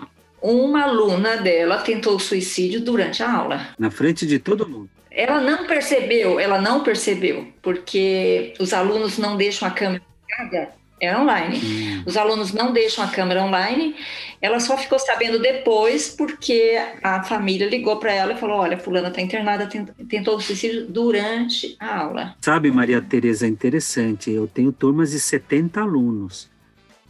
[0.41, 3.69] Uma aluna dela tentou suicídio durante a aula.
[3.79, 4.91] Na frente de todo mundo.
[5.09, 10.03] Ela não percebeu, ela não percebeu, porque os alunos não deixam a câmera
[10.41, 11.59] ligada, é online.
[11.59, 12.03] Hum.
[12.07, 13.97] Os alunos não deixam a câmera online.
[14.41, 19.09] Ela só ficou sabendo depois porque a família ligou para ela e falou: Olha, Fulana
[19.09, 19.69] está internada,
[20.09, 22.37] tentou suicídio durante a aula.
[22.41, 24.31] Sabe, Maria Tereza, é interessante.
[24.31, 26.51] Eu tenho turmas de 70 alunos.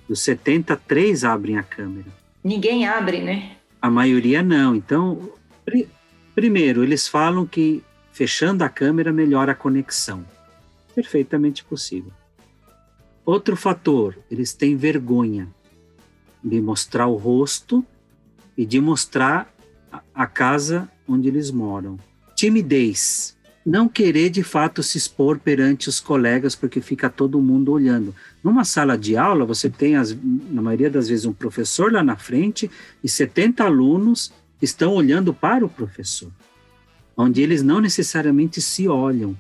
[0.09, 2.09] Dos 70, três abrem a câmera.
[2.43, 3.53] Ninguém abre, né?
[3.81, 4.75] A maioria não.
[4.75, 5.31] Então,
[5.65, 5.87] pr
[6.35, 10.25] primeiro, eles falam que fechando a câmera melhora a conexão.
[10.95, 12.11] Perfeitamente possível.
[13.25, 15.49] Outro fator, eles têm vergonha
[16.43, 17.85] de mostrar o rosto
[18.57, 19.53] e de mostrar
[20.15, 21.99] a casa onde eles moram.
[22.35, 28.13] Timidez, não querer de fato se expor perante os colegas porque fica todo mundo olhando.
[28.43, 30.17] Numa sala de aula, você tem, as,
[30.51, 32.69] na maioria das vezes, um professor lá na frente
[33.05, 36.31] e 70 alunos estão olhando para o professor,
[37.17, 39.37] onde eles não necessariamente se olham.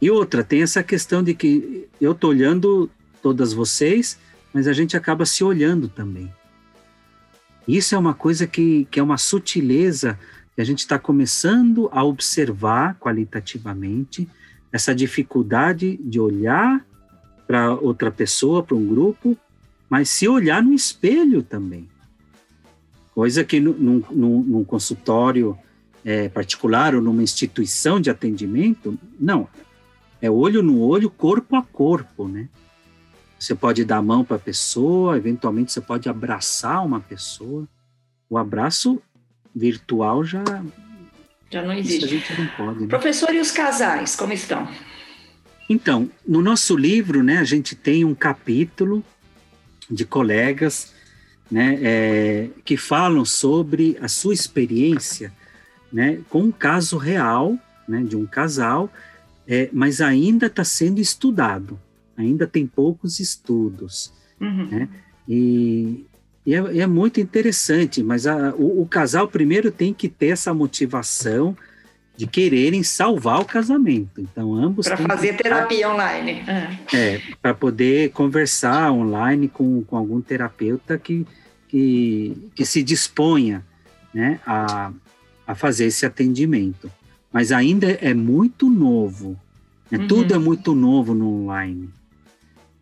[0.00, 2.90] E outra, tem essa questão de que eu estou olhando
[3.22, 4.18] todas vocês,
[4.52, 6.32] mas a gente acaba se olhando também.
[7.66, 10.18] Isso é uma coisa que, que é uma sutileza
[10.54, 14.28] que a gente está começando a observar qualitativamente,
[14.72, 16.84] essa dificuldade de olhar
[17.46, 19.36] para outra pessoa, para um grupo,
[19.88, 21.88] mas se olhar no espelho também.
[23.14, 25.56] Coisa que num, num, num consultório
[26.04, 29.48] é, particular ou numa instituição de atendimento, não,
[30.20, 32.48] é olho no olho, corpo a corpo, né?
[33.38, 37.68] Você pode dar a mão para a pessoa, eventualmente você pode abraçar uma pessoa.
[38.28, 39.00] O abraço
[39.54, 40.42] virtual já
[41.50, 42.04] já não existe.
[42.04, 42.80] a gente não pode.
[42.80, 42.86] Né?
[42.88, 44.68] Professor, e os casais, como estão?
[45.68, 49.04] Então, no nosso livro, né, a gente tem um capítulo
[49.90, 50.92] de colegas,
[51.50, 55.32] né, é, que falam sobre a sua experiência,
[55.92, 58.90] né, com um caso real, né, de um casal
[59.48, 61.78] é, mas ainda está sendo estudado,
[62.16, 64.12] ainda tem poucos estudos.
[64.40, 64.66] Uhum.
[64.66, 64.88] Né?
[65.28, 66.04] E,
[66.44, 70.52] e é, é, muito interessante, mas a, o, o, casal primeiro tem que ter essa
[70.52, 71.56] motivação
[72.16, 74.20] de quererem salvar o casamento.
[74.20, 74.86] Então, ambos.
[74.86, 76.42] Para fazer terapia online.
[76.46, 81.26] É, é para poder conversar online com, com algum terapeuta que,
[81.68, 83.64] que, que se disponha
[84.14, 84.92] né, a,
[85.46, 86.90] a fazer esse atendimento
[87.36, 89.38] mas ainda é muito novo.
[89.90, 89.98] Né?
[89.98, 90.08] Uhum.
[90.08, 91.90] Tudo é muito novo no online.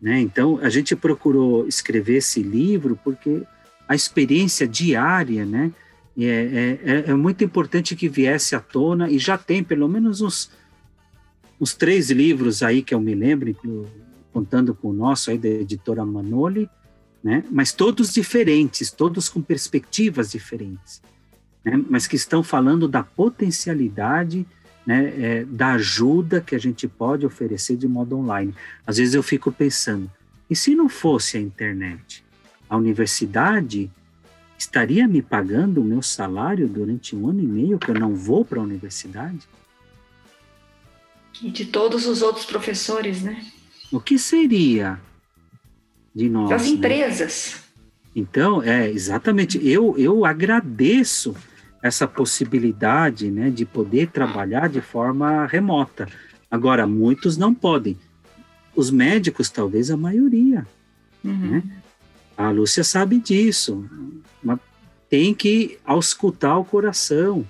[0.01, 0.21] Né?
[0.21, 3.41] Então, a gente procurou escrever esse livro porque
[3.85, 5.73] a experiência diária, né?
[6.17, 10.21] É, é, é, é, muito importante que viesse à tona e já tem pelo menos
[10.21, 10.49] uns,
[11.59, 13.53] uns três livros aí que eu me lembro,
[14.31, 16.69] contando com o nosso aí da editora Manoli,
[17.21, 17.43] né?
[17.51, 21.01] Mas todos diferentes, todos com perspectivas diferentes
[21.65, 24.45] né, mas que estão falando da potencialidade
[24.85, 28.53] né, é, da ajuda que a gente pode oferecer de modo online.
[28.85, 30.09] Às vezes eu fico pensando,
[30.47, 32.23] e se não fosse a internet?
[32.69, 33.89] A universidade
[34.57, 38.45] estaria me pagando o meu salário durante um ano e meio que eu não vou
[38.45, 39.47] para a universidade?
[41.41, 43.43] E de todos os outros professores, né?
[43.91, 44.99] O que seria
[46.13, 46.49] de nós?
[46.49, 46.69] Das né?
[46.69, 47.63] empresas.
[48.15, 49.59] Então, é, exatamente.
[49.67, 51.35] Eu, eu agradeço
[51.85, 56.07] essa possibilidade né, de poder trabalhar de forma remota.
[56.49, 57.95] Agora, muitos não podem.
[58.75, 60.65] Os médicos, talvez a maioria.
[61.23, 61.51] Uhum.
[61.51, 61.63] Né?
[62.35, 63.87] A Lúcia sabe disso.
[64.43, 64.57] Mas
[65.07, 67.47] tem que auscultar o coração.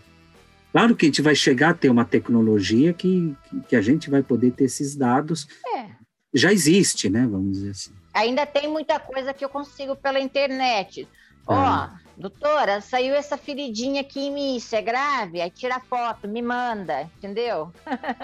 [0.73, 3.33] Claro que a gente vai chegar a ter uma tecnologia que,
[3.69, 5.47] que a gente vai poder ter esses dados.
[5.77, 5.91] É.
[6.33, 7.25] Já existe, né?
[7.25, 7.91] Vamos dizer assim.
[8.13, 11.07] Ainda tem muita coisa que eu consigo pela internet.
[11.47, 11.89] Ó, é.
[12.17, 15.41] doutora, saiu essa feridinha aqui em mim, isso é grave?
[15.41, 17.71] Aí tira foto, me manda, entendeu?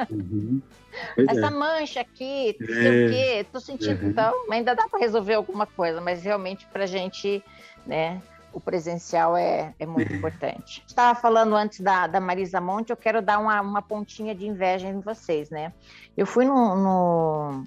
[0.10, 0.62] Uhum.
[1.18, 1.50] Essa é.
[1.50, 3.10] mancha aqui, não sei o é.
[3.10, 4.04] quê, tô sentindo.
[4.04, 4.10] Uhum.
[4.10, 7.42] Então, ainda dá para resolver alguma coisa, mas realmente para a gente,
[7.86, 8.22] né,
[8.54, 10.16] o presencial é, é muito é.
[10.16, 10.84] importante.
[10.86, 14.88] Estava falando antes da, da Marisa Monte, eu quero dar uma, uma pontinha de inveja
[14.88, 15.72] em vocês, né?
[16.18, 17.66] Eu fui no, no,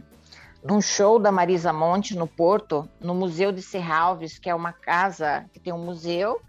[0.65, 5.45] num show da Marisa Monte no Porto, no Museu de Serralves, que é uma casa
[5.53, 6.41] que tem um museu,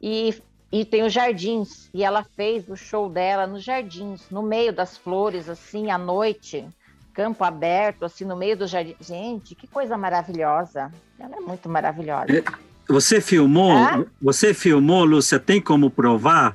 [0.00, 0.34] e,
[0.70, 1.88] e tem os jardins.
[1.94, 6.68] E ela fez o show dela nos jardins, no meio das flores, assim, à noite,
[7.14, 8.94] campo aberto, assim, no meio do jardim.
[9.00, 10.92] Gente, que coisa maravilhosa.
[11.18, 12.30] Ela é muito maravilhosa.
[12.30, 12.44] É
[12.88, 13.74] você filmou?
[14.20, 15.38] Você filmou, Lúcia?
[15.38, 16.54] Tem como provar?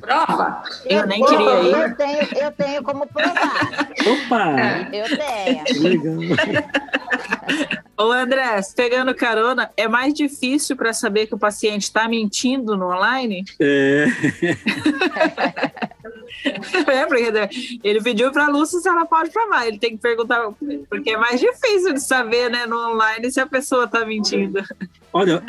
[0.00, 0.62] Prova!
[0.84, 1.74] Eu, eu nem queria ir.
[1.74, 3.70] Eu tenho, eu tenho como provar.
[4.32, 4.88] Opa!
[4.92, 5.64] Eu tenho.
[5.84, 6.14] Legal.
[7.98, 12.86] Ô André, pegando carona, é mais difícil para saber que o paciente está mentindo no
[12.86, 13.44] online?
[13.60, 14.06] É.
[16.90, 19.68] é, porque ele pediu para a Lúcia se ela pode provar.
[19.68, 20.48] Ele tem que perguntar,
[20.88, 24.64] porque é mais difícil de saber né, no online se a pessoa está mentindo.
[25.12, 25.42] Olha,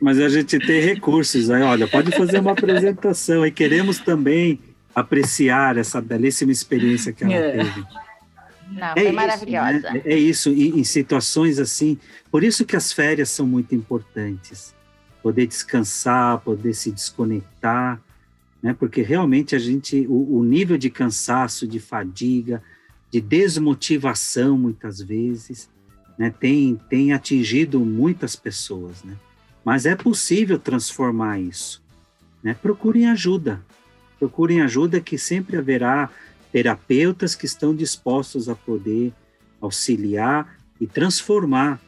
[0.00, 4.60] mas a gente tem recursos aí, olha, pode fazer uma apresentação e queremos também
[4.94, 7.50] apreciar essa belíssima experiência que ela é.
[7.52, 7.84] teve.
[8.70, 9.90] Não, é foi isso, maravilhosa.
[9.92, 10.02] Né?
[10.04, 11.98] É isso, em, em situações assim.
[12.30, 14.74] Por isso que as férias são muito importantes.
[15.22, 18.00] Poder descansar, poder se desconectar,
[18.62, 18.74] né?
[18.78, 22.62] Porque realmente a gente, o, o nível de cansaço, de fadiga,
[23.10, 25.68] de desmotivação, muitas vezes,
[26.16, 26.32] né?
[26.38, 29.16] Tem, tem atingido muitas pessoas, né?
[29.64, 31.82] Mas é possível transformar isso.
[32.42, 32.54] Né?
[32.54, 33.60] Procurem ajuda.
[34.18, 36.10] Procurem ajuda que sempre haverá
[36.52, 39.12] terapeutas que estão dispostos a poder
[39.60, 41.80] auxiliar e transformar,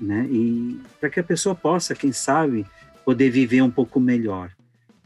[0.00, 0.26] né?
[0.30, 2.66] E para que a pessoa possa, quem sabe,
[3.04, 4.50] poder viver um pouco melhor.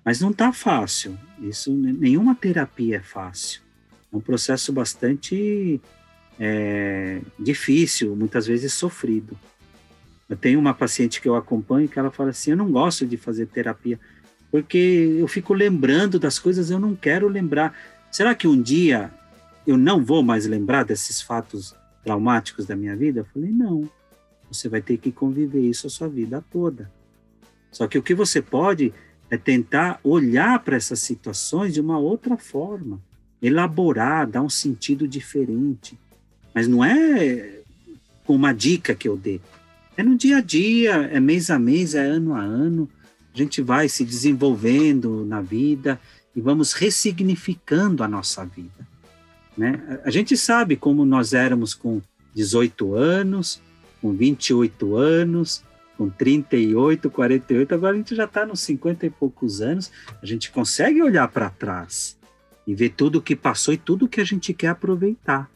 [0.04, 1.16] Mas não está fácil.
[1.40, 3.60] Isso, nenhuma terapia é fácil.
[4.12, 5.80] É um processo bastante
[6.38, 9.38] é, difícil, muitas vezes sofrido.
[10.28, 13.16] Eu tenho uma paciente que eu acompanho que ela fala assim: eu não gosto de
[13.16, 13.98] fazer terapia
[14.50, 17.74] porque eu fico lembrando das coisas eu não quero lembrar.
[18.10, 19.12] Será que um dia
[19.66, 23.20] eu não vou mais lembrar desses fatos traumáticos da minha vida?
[23.20, 23.88] Eu falei, não.
[24.50, 26.90] Você vai ter que conviver isso a sua vida toda.
[27.70, 28.92] Só que o que você pode
[29.30, 33.00] é tentar olhar para essas situações de uma outra forma,
[33.40, 35.96] elaborar, dar um sentido diferente.
[36.52, 37.60] Mas não é
[38.24, 39.40] com uma dica que eu dê.
[39.96, 42.88] É no dia a dia, é mês a mês, é ano a ano.
[43.32, 46.00] A gente vai se desenvolvendo na vida
[46.40, 48.88] e vamos ressignificando a nossa vida.
[49.58, 50.00] Né?
[50.02, 52.00] A gente sabe como nós éramos com
[52.34, 53.60] 18 anos,
[54.00, 55.62] com 28 anos,
[55.98, 60.50] com 38, 48, agora a gente já está nos 50 e poucos anos, a gente
[60.50, 62.18] consegue olhar para trás
[62.66, 65.50] e ver tudo o que passou e tudo o que a gente quer aproveitar.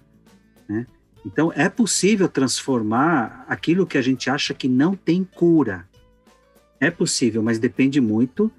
[0.69, 0.87] Né?
[1.25, 5.89] Então, é possível transformar aquilo que a gente acha que não tem cura.
[6.79, 8.53] É possível, mas depende muito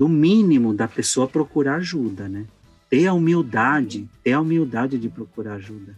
[0.00, 2.46] do mínimo da pessoa procurar ajuda, né?
[2.88, 5.94] Ter a humildade, ter a humildade de procurar ajuda.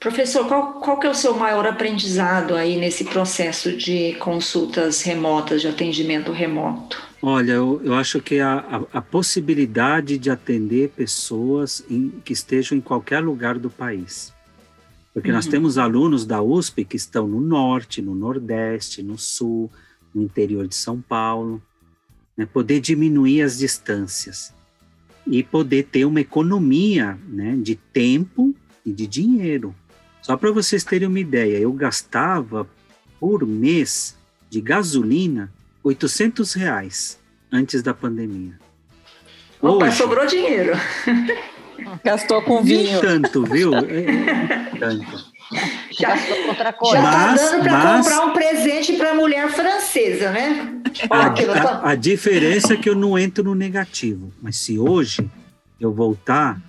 [0.00, 5.60] Professor, qual, qual que é o seu maior aprendizado aí nesse processo de consultas remotas,
[5.60, 7.00] de atendimento remoto?
[7.22, 8.58] Olha, eu, eu acho que a,
[8.92, 14.34] a, a, possibilidade de atender pessoas em, que estejam em qualquer lugar do país.
[15.14, 15.36] Porque uhum.
[15.36, 19.70] nós temos alunos da USP que estão no norte, no nordeste, no sul,
[20.12, 21.62] no interior de São Paulo
[22.36, 24.52] né, poder diminuir as distâncias
[25.26, 29.74] e poder ter uma economia né, de tempo e de dinheiro.
[30.22, 32.68] Só para vocês terem uma ideia, eu gastava
[33.18, 34.16] por mês
[34.50, 35.52] de gasolina
[35.82, 37.18] 800 reais
[37.50, 38.58] antes da pandemia.
[39.60, 40.72] Opa, Hoje, sobrou dinheiro.
[42.04, 43.00] Gastou com vinho.
[43.00, 43.74] Tanto, viu?
[43.74, 45.32] É, tanto.
[45.98, 46.14] Já,
[46.48, 46.96] outra coisa.
[46.96, 50.80] já tá dando para comprar um presente para a mulher francesa, né?
[51.10, 54.32] A, a, a, diferença é que eu não entro no negativo.
[54.40, 55.28] Mas se hoje
[55.80, 56.60] eu voltar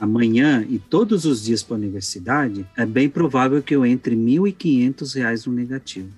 [0.00, 4.20] amanhã e todos os dias para a universidade, é bem provável que eu entre R$
[4.20, 6.10] 1.500 no negativo.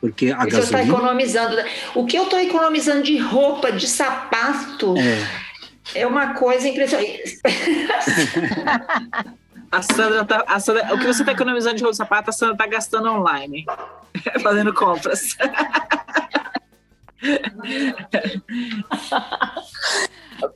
[0.00, 0.62] Porque a gasolina...
[0.62, 1.56] Você está economizando.
[1.56, 1.64] Né?
[1.94, 7.38] O que eu estou economizando de roupa, de sapato, é, é uma coisa impressionante.
[9.70, 12.54] A Sandra tá, a Sandra, o que você está economizando de roupa sapato, a Sandra
[12.54, 13.64] está gastando online,
[14.42, 15.36] fazendo compras.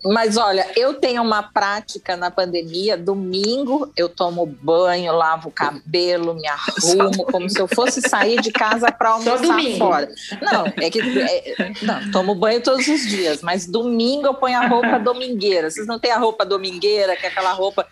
[0.02, 2.96] Mas olha, eu tenho uma prática na pandemia.
[2.96, 8.50] Domingo eu tomo banho, lavo o cabelo, me arrumo como se eu fosse sair de
[8.50, 10.08] casa para almoçar fora.
[10.40, 14.66] Não, é que é, não, tomo banho todos os dias, mas domingo eu ponho a
[14.66, 15.70] roupa domingueira.
[15.70, 17.86] Vocês não têm a roupa domingueira, que é aquela roupa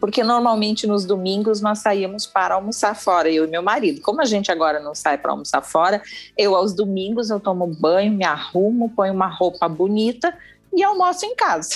[0.00, 4.00] porque normalmente nos domingos nós saíamos para almoçar fora, eu e meu marido.
[4.00, 6.02] Como a gente agora não sai para almoçar fora,
[6.36, 10.36] eu aos domingos eu tomo banho, me arrumo, ponho uma roupa bonita
[10.72, 11.74] e almoço em casa.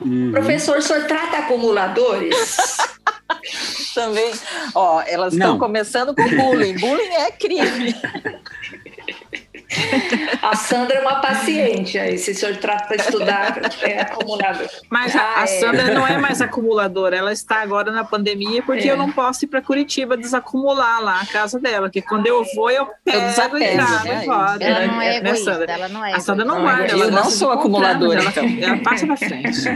[0.00, 0.30] Uhum.
[0.32, 2.76] Professor, o senhor trata acumuladores?
[3.94, 4.32] Também.
[4.74, 6.78] Ó, elas estão começando com bullying.
[6.78, 7.94] bullying é crime.
[10.42, 14.68] A Sandra é uma paciente, aí se o senhor trata para estudar, é acumulador.
[14.90, 15.46] Mas a, ah, a é.
[15.46, 18.92] Sandra não é mais acumuladora, ela está agora na pandemia porque é.
[18.92, 22.70] eu não posso ir para Curitiba desacumular lá a casa dela, que quando eu vou
[22.70, 24.24] eu pego eu desapego, e trago né?
[24.26, 25.72] Ela não é né, egoísta, Sandra?
[25.72, 26.96] ela não é A Sandra não guarda.
[26.96, 28.44] Eu não sou acumuladora, então.
[28.44, 29.68] Ela, ela passa para frente.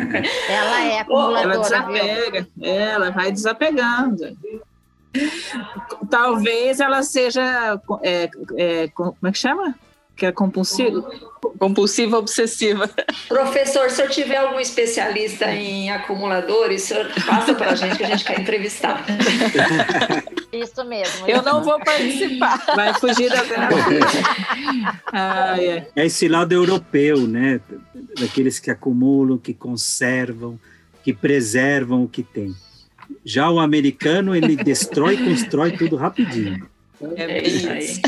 [0.49, 1.43] Ela é acumuladora.
[1.43, 4.37] Ela desapega, ela vai desapegando.
[6.09, 7.81] Talvez ela seja.
[8.03, 9.75] É, é, como é que chama?
[10.21, 11.11] Que é compulsiva?
[11.59, 12.91] Compulsiva obsessiva.
[13.27, 18.09] Professor, se eu tiver algum especialista em acumuladores, senhor passa para a gente que a
[18.09, 19.03] gente quer entrevistar.
[20.53, 21.27] Isso mesmo.
[21.27, 22.63] Eu não vou participar.
[22.77, 23.39] Vai fugir da
[25.11, 25.89] ah, é.
[25.97, 27.59] é esse lado europeu, né?
[28.21, 30.61] Daqueles que acumulam, que conservam,
[31.03, 32.55] que preservam o que tem.
[33.25, 36.69] Já o americano, ele destrói e constrói tudo rapidinho.
[37.17, 38.01] É, é isso aí.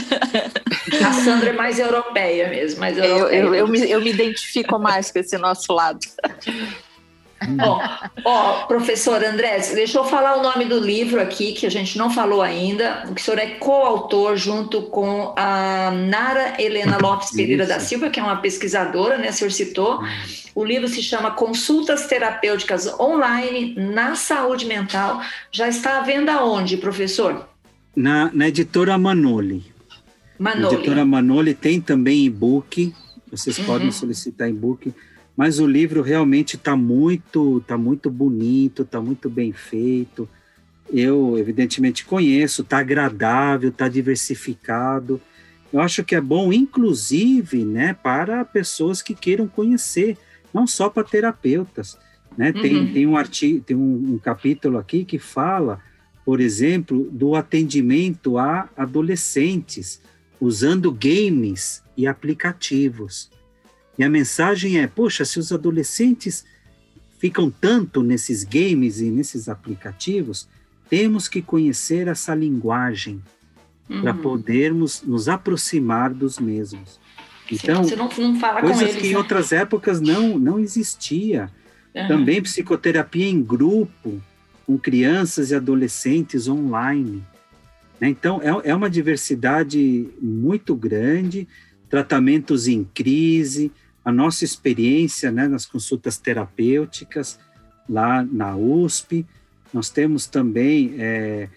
[1.04, 3.38] A Sandra é mais europeia mesmo, mais europeia.
[3.38, 6.00] Eu, eu, eu, me, eu me identifico mais com esse nosso lado.
[7.60, 7.80] Ó,
[8.24, 12.10] ó, professor André, deixa eu falar o nome do livro aqui, que a gente não
[12.10, 13.04] falou ainda.
[13.14, 18.22] O senhor é coautor junto com a Nara Helena Lopes Pereira da Silva, que é
[18.22, 19.30] uma pesquisadora, né?
[19.30, 20.00] O senhor citou.
[20.54, 25.20] O livro se chama Consultas Terapêuticas Online na Saúde Mental.
[25.50, 27.48] Já está à venda onde, professor?
[27.94, 29.71] Na, na editora Manoli.
[30.42, 30.74] Manoli.
[30.74, 32.92] A editora Manoli tem também e-book.
[33.30, 33.64] Vocês uhum.
[33.64, 34.92] podem solicitar e-book
[35.36, 40.28] mas o livro realmente está muito, tá muito bonito, está muito bem feito.
[40.92, 45.20] Eu, evidentemente, conheço, está agradável, está diversificado.
[45.72, 50.18] Eu acho que é bom, inclusive, né, para pessoas que queiram conhecer,
[50.52, 51.98] não só para terapeutas.
[52.36, 52.52] Né?
[52.52, 52.92] Tem, uhum.
[52.92, 55.80] tem, um, artigo, tem um, um capítulo aqui que fala,
[56.26, 60.00] por exemplo, do atendimento a adolescentes
[60.42, 63.30] usando games e aplicativos.
[63.96, 66.44] E a mensagem é: poxa, se os adolescentes
[67.18, 70.48] ficam tanto nesses games e nesses aplicativos,
[70.90, 73.22] temos que conhecer essa linguagem
[73.88, 74.02] uhum.
[74.02, 77.00] para podermos nos aproximar dos mesmos.
[77.50, 79.18] Então, Você não, não fala coisas eles, que em né?
[79.18, 81.50] outras épocas não, não existia.
[81.94, 82.08] Uhum.
[82.08, 84.20] Também psicoterapia em grupo,
[84.66, 87.22] com crianças e adolescentes online.
[88.02, 88.08] Né?
[88.08, 91.46] Então, é, é uma diversidade muito grande,
[91.88, 93.70] tratamentos em crise,
[94.04, 97.38] a nossa experiência né, nas consultas terapêuticas
[97.88, 99.24] lá na USP.
[99.72, 101.48] Nós temos também é,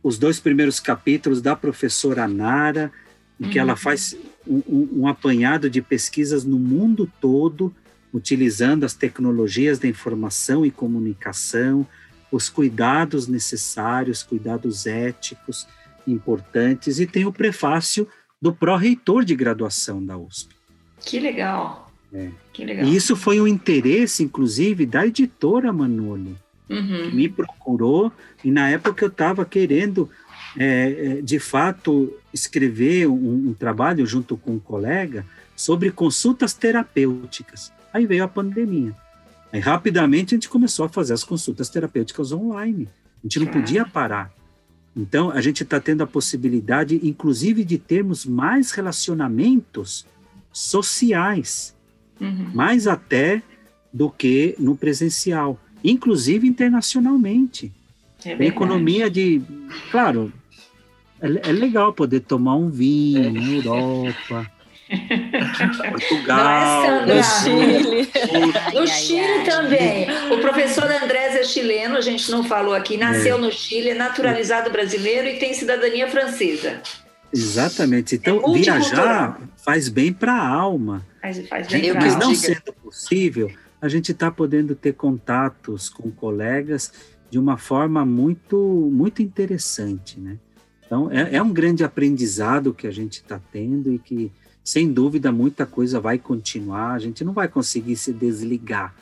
[0.00, 2.92] os dois primeiros capítulos da professora Nara,
[3.40, 3.64] em que uhum.
[3.64, 4.16] ela faz
[4.46, 7.74] um, um, um, apanhado de pesquisas no mundo todo,
[8.14, 11.84] utilizando as tecnologias da informação e comunicação,
[12.32, 15.68] os cuidados necessários, cuidados éticos
[16.06, 18.08] importantes, e tem o prefácio
[18.40, 20.56] do pró-reitor de graduação da USP.
[21.04, 21.92] Que legal.
[22.12, 22.30] É.
[22.52, 22.86] Que legal.
[22.86, 26.36] E isso foi um interesse, inclusive, da editora Manoli,
[26.68, 27.10] uhum.
[27.10, 28.10] que me procurou,
[28.42, 30.10] e na época eu estava querendo,
[30.58, 35.24] é, é, de fato, escrever um, um, trabalho junto com um colega
[35.54, 37.72] sobre consultas terapêuticas.
[37.92, 38.94] Aí veio a pandemia.
[39.52, 42.88] Aí rapidamente a gente começou a fazer as consultas terapêuticas online.
[43.22, 44.32] A gente não podia parar.
[44.96, 50.06] Então, a gente está tendo a possibilidade, inclusive, de termos mais relacionamentos
[50.52, 51.74] sociais,
[52.20, 52.50] uhum.
[52.54, 53.42] mais até
[53.92, 57.72] do que no presencial, inclusive internacionalmente.
[58.24, 59.42] É a economia de.
[59.90, 60.32] Claro,
[61.20, 63.30] é, é, legal poder tomar um vinho é.
[63.30, 64.50] na Europa.
[65.90, 68.10] Portugal, é, no Chile.
[68.74, 70.06] No Chile também.
[70.30, 73.40] O professor Andrés é chileno, a gente não falou aqui, nasceu é.
[73.40, 76.80] no Chile, é naturalizado brasileiro e tem cidadania francesa.
[77.32, 78.16] Exatamente.
[78.16, 81.06] Então, é viajar faz bem para a alma.
[81.20, 86.92] Faz, faz bem Mas não sendo possível, a gente está podendo ter contatos com colegas
[87.30, 88.56] de uma forma muito,
[88.92, 90.36] muito interessante, né?
[90.84, 94.30] Então, é, é um grande aprendizado que a gente está tendo e que,
[94.64, 96.92] sem dúvida, muita coisa vai continuar.
[96.92, 98.94] A gente não vai conseguir se desligar.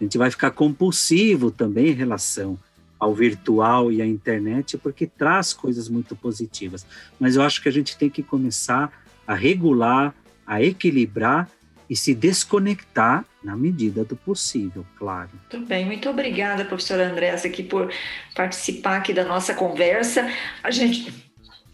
[0.00, 2.58] A gente vai ficar compulsivo também em relação
[2.98, 6.86] ao virtual e à internet, porque traz coisas muito positivas.
[7.18, 8.92] Mas eu acho que a gente tem que começar
[9.26, 10.14] a regular,
[10.46, 11.48] a equilibrar
[11.88, 15.30] e se desconectar na medida do possível, claro.
[15.50, 17.90] Muito bem, muito obrigada, professora Andressa, aqui por
[18.34, 20.30] participar aqui da nossa conversa.
[20.62, 21.29] A gente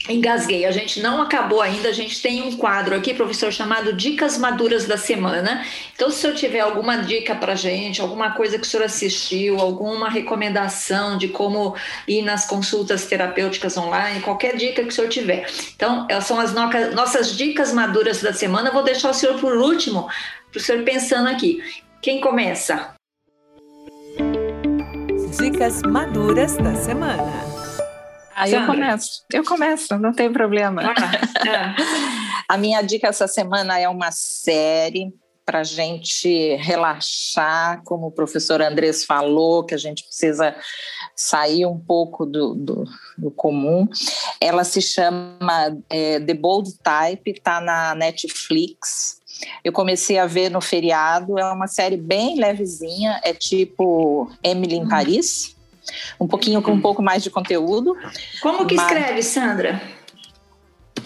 [0.08, 4.38] Engasguei, a gente não acabou ainda, a gente tem um quadro aqui, professor, chamado Dicas
[4.38, 5.64] Maduras da Semana.
[5.94, 10.08] Então, se senhor tiver alguma dica para gente, alguma coisa que o senhor assistiu, alguma
[10.08, 11.74] recomendação de como
[12.06, 15.50] ir nas consultas terapêuticas online, qualquer dica que o senhor tiver.
[15.74, 18.68] Então, são as nossas dicas maduras da semana.
[18.68, 20.08] Eu vou deixar o senhor por último,
[20.52, 21.60] para o senhor pensando aqui.
[22.00, 22.94] Quem começa?
[25.38, 27.55] Dicas maduras da semana.
[28.36, 30.82] Aí eu começo, eu começo, não tem problema.
[30.84, 31.74] Ah,
[32.46, 35.10] A minha dica essa semana é uma série
[35.44, 40.54] para a gente relaxar, como o professor Andrés falou, que a gente precisa
[41.14, 42.84] sair um pouco do, do,
[43.16, 43.88] do comum.
[44.38, 49.22] Ela se chama é, The Bold Type, está na Netflix.
[49.64, 54.88] Eu comecei a ver no feriado, é uma série bem levezinha, é tipo Emily em
[54.88, 55.55] Paris
[56.18, 57.96] um pouquinho com um pouco mais de conteúdo.
[58.40, 59.80] Como que mas, escreve, Sandra?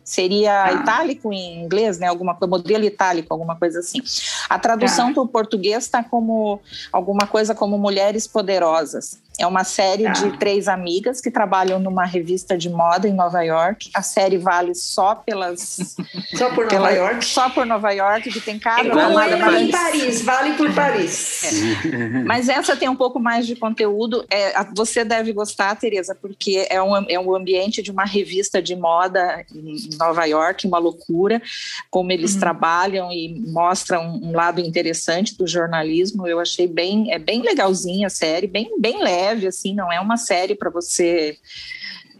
[0.02, 0.72] Seria ah.
[0.72, 2.08] itálico em inglês, né?
[2.08, 4.02] Alguma coisa, modelo itálico, alguma coisa assim.
[4.48, 5.12] A tradução ah.
[5.14, 6.60] para o português está como
[6.92, 9.20] alguma coisa como Mulheres Poderosas.
[9.38, 10.12] É uma série ah.
[10.12, 13.90] de três amigas que trabalham numa revista de moda em Nova York.
[13.94, 15.96] A série vale só pelas.
[16.36, 17.24] Só por pela, Nova York?
[17.24, 18.86] Só por Nova York, que tem cada.
[18.86, 21.84] É como ela em Paris, vale por Paris.
[21.84, 22.22] É.
[22.24, 24.24] Mas essa tem um pouco mais de conteúdo.
[24.30, 28.76] É, você deve gostar, Tereza, porque é um, é um ambiente de uma revista de
[28.76, 31.42] moda em Nova York, uma loucura,
[31.90, 32.40] como eles uhum.
[32.40, 36.26] trabalham e mostram um lado interessante do jornalismo.
[36.26, 40.00] Eu achei bem, é bem legalzinha a série, bem, bem leve leve, assim, não é
[40.00, 41.36] uma série para você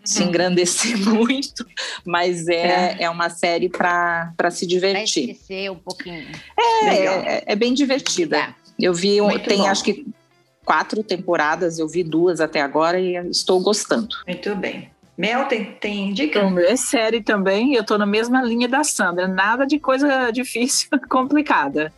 [0.05, 0.28] se uhum.
[0.28, 1.66] engrandecer muito,
[2.05, 3.03] mas é, é.
[3.05, 5.26] é uma série para se divertir.
[5.26, 6.26] Vai esquecer um pouquinho.
[6.59, 8.55] É, é, é, bem divertida.
[8.78, 9.66] Eu vi, tem bom.
[9.66, 10.07] acho que
[10.64, 14.09] quatro temporadas, eu vi duas até agora e estou gostando.
[14.26, 14.90] Muito bem.
[15.20, 16.38] Mel, tem, tem dica?
[16.38, 20.88] Então, é série também, eu estou na mesma linha da Sandra, nada de coisa difícil,
[21.11, 21.92] complicada.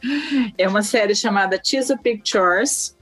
[0.59, 2.97] É uma série chamada Teaser Pictures,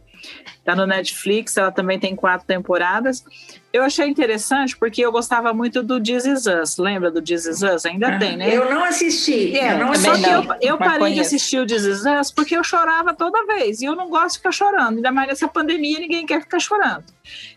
[0.65, 3.25] Tá no Netflix, ela também tem quatro temporadas.
[3.73, 6.77] Eu achei interessante porque eu gostava muito do This Is Us.
[6.77, 7.87] Lembra do This Is Us?
[7.87, 8.55] Ainda tem, né?
[8.55, 9.57] Eu não assisti.
[9.57, 11.15] É, eu não só que eu, eu parei conheço.
[11.15, 13.81] de assistir o This Is Us porque eu chorava toda vez.
[13.81, 14.97] E eu não gosto de ficar chorando.
[14.97, 17.05] Ainda mais nessa pandemia, ninguém quer ficar chorando.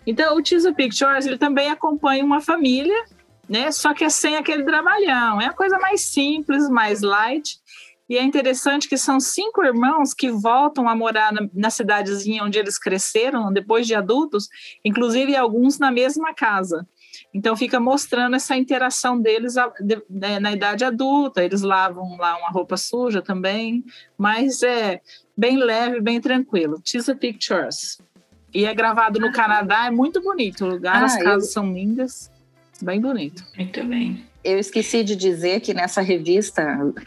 [0.05, 3.03] Então, o Teaser Pictures, ele também acompanha uma família,
[3.49, 3.71] né?
[3.71, 5.41] Só que é sem aquele trabalhão.
[5.41, 7.57] É a coisa mais simples, mais light.
[8.13, 12.59] E é interessante que são cinco irmãos que voltam a morar na, na, cidadezinha onde
[12.59, 14.47] eles cresceram, depois de adultos,
[14.85, 16.87] inclusive alguns na mesma casa.
[17.33, 19.55] Então fica mostrando essa interação deles
[20.07, 21.43] né, na idade adulta.
[21.43, 23.83] Eles lavam lá uma roupa suja também,
[24.15, 25.01] mas é
[25.35, 26.79] bem leve, bem tranquilo.
[26.81, 27.97] Teaser Pictures.
[28.53, 31.53] E é gravado no Canadá, é muito bonito o lugar, ah, as casas eu...
[31.53, 32.31] são lindas,
[32.83, 33.43] bem bonito.
[33.57, 36.61] Muito bem eu esqueci de dizer que nessa revista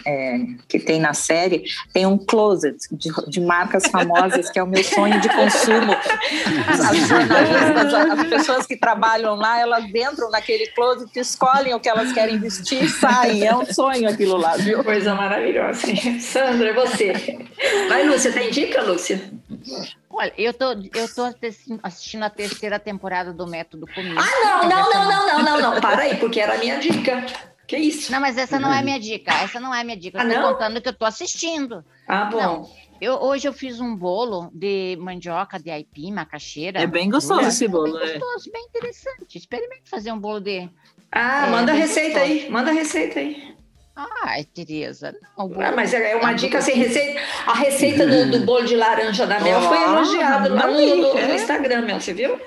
[0.07, 4.67] é, que tem na série tem um closet de, de, marcas famosas que é o
[4.67, 5.93] meu sonho de consumo.
[6.67, 12.13] As jornalistas, as pessoas que trabalham lá, elas entram naquele closet, escolhem o que elas
[12.13, 13.47] querem vestir e saem.
[13.47, 14.83] É um sonho aquilo lá, viu?
[14.83, 15.87] Coisa maravilhosa.
[16.21, 17.13] Sandra, você.
[17.89, 19.21] Vai, Lúcia, tem dica, Lúcia?
[20.17, 21.25] Olha, eu tô, eu tô
[21.83, 24.19] assistindo a terceira temporada do Método Comigo.
[24.19, 27.27] Ah, não, não, não, não, não, não, não, para aí, porque era a minha dica.
[27.67, 28.11] Que isso?
[28.11, 29.35] Não, mas essa não é a minha dica.
[29.43, 30.19] Essa não é a minha dica.
[30.19, 30.53] Eu ah, tô não?
[30.53, 31.85] contando que eu tô assistindo.
[32.09, 32.41] Ah, bom.
[32.41, 32.71] Não.
[32.99, 36.81] Eu, hoje eu fiz um bolo de mandioca de aipim, macaxeira.
[36.81, 37.99] É bem gostoso é, esse bolo.
[37.99, 39.37] É bem gostoso, bem interessante.
[39.37, 40.71] Experimente fazer um bolo de.
[41.13, 42.33] Ah, é, manda a receita gostoso.
[42.33, 42.51] aí.
[42.51, 43.56] Manda a receita aí.
[43.97, 45.17] Ai, Tereza.
[45.39, 47.19] Não, ah, mas é uma dica sem receita.
[47.47, 51.83] A receita do, do, bolo de laranja da Mel foi elogiada lá no, no, Instagram,
[51.83, 52.39] Mel, você viu?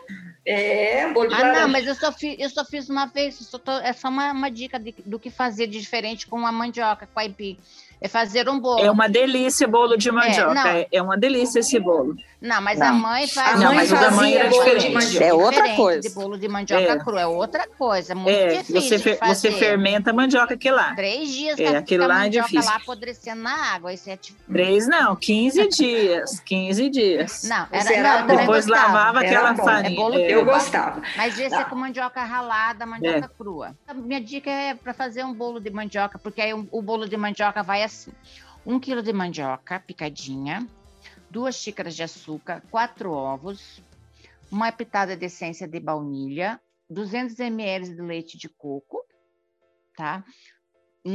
[0.45, 1.61] É, bolo de ah, laranja.
[1.61, 3.35] não, mas eu só fiz, eu só fiz uma vez.
[3.35, 6.51] Só tô, é só uma, uma dica de, do que fazer de diferente com a
[6.51, 7.57] mandioca, com a aipim
[8.01, 8.79] é fazer um bolo.
[8.79, 10.69] É uma delícia bolo de mandioca.
[10.69, 12.15] É, é uma delícia esse bolo.
[12.41, 12.87] Não, mas não.
[12.87, 13.49] a mãe faz.
[13.49, 15.21] A mãe não, mas o da mãe é diferente.
[15.21, 15.99] É outra coisa.
[15.99, 16.99] De bolo de mandioca é.
[16.99, 18.15] crua é outra coisa.
[18.15, 18.81] Muito é, difícil.
[18.81, 20.95] Você, fer, você fermenta a mandioca aqui lá.
[20.95, 22.63] Três dias é, aquele lá é difícil.
[22.63, 23.93] lá apodrecendo na água.
[23.93, 24.39] Esse é tipo...
[24.49, 26.39] Três não, 15 dias.
[26.39, 27.43] 15 dias.
[27.43, 29.65] Não, era, era não, Depois lavava aquela bom.
[29.65, 29.93] farinha.
[29.93, 31.01] É bolo eu gostava.
[31.17, 33.75] Mas esse é com mandioca ralada, mandioca crua.
[33.85, 37.17] A minha dica é para fazer um bolo de mandioca, porque aí o bolo de
[37.17, 38.11] mandioca vai assim.
[38.65, 40.67] 1 quilo de mandioca picadinha,
[41.29, 43.81] duas xícaras de açúcar, quatro ovos,
[44.51, 46.59] uma pitada de essência de baunilha,
[46.89, 49.03] 200 ml de leite de coco,
[49.95, 50.23] tá?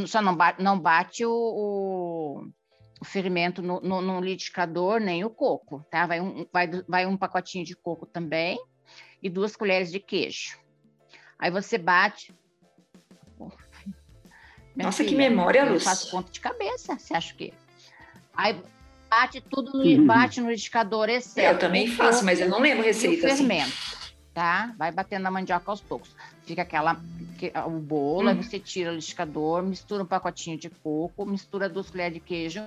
[0.07, 2.51] Só não bate, não bate o, o,
[3.01, 6.07] o fermento no, no, no, liquidificador, nem o coco, tá?
[6.07, 8.59] Vai um, vai, vai um pacotinho de coco também
[9.23, 10.59] e duas colheres de queijo.
[11.39, 12.35] Aí você bate,
[14.75, 15.83] minha Nossa, filha, que memória, Luz.
[15.83, 17.53] Eu faço conta de cabeça, você acha que?
[18.37, 18.57] Aí
[19.09, 20.07] bate tudo, no, uhum.
[20.07, 21.55] bate no liquidificador, exceto.
[21.55, 23.27] Eu também faço, mas eu não lembro receita.
[23.27, 23.37] O assim.
[23.37, 24.13] fermento, assim.
[24.33, 24.75] tá?
[24.77, 26.15] Vai batendo na mandioca aos poucos.
[26.45, 27.01] Fica aquela,
[27.67, 28.43] o bolo, aí uhum.
[28.43, 32.63] você tira o liquidificador, mistura um pacotinho de coco, mistura duas colheres de queijo,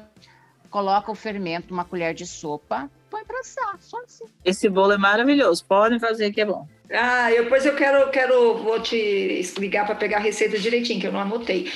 [0.70, 4.26] coloca o fermento, uma colher de sopa, põe para assar, só assim.
[4.46, 6.68] Esse bolo é maravilhoso, podem fazer que é bom.
[6.92, 11.12] Ah, depois eu quero, quero, vou te ligar para pegar a receita direitinho, que eu
[11.12, 11.72] não anotei.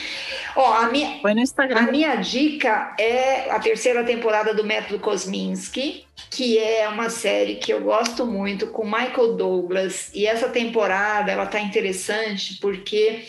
[0.55, 1.79] Ó, a minha, Põe no Instagram.
[1.79, 7.73] A minha dica é a terceira temporada do Método Kosminski, que é uma série que
[7.73, 10.09] eu gosto muito, com Michael Douglas.
[10.13, 13.25] E essa temporada, ela tá interessante porque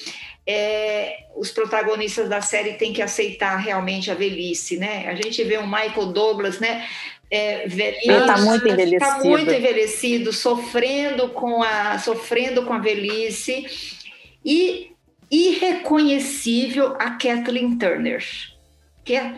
[0.46, 5.08] é, os protagonistas da série têm que aceitar realmente a velhice, né?
[5.08, 6.86] A gente vê o Michael Douglas, né?
[7.32, 9.24] É, velhinho, está muito envelhecido.
[9.24, 13.64] Muito envelhecido, sofrendo com a, sofrendo com a velhice
[14.44, 14.92] e
[15.30, 18.22] irreconhecível a Kathleen Turner,
[19.02, 19.34] que é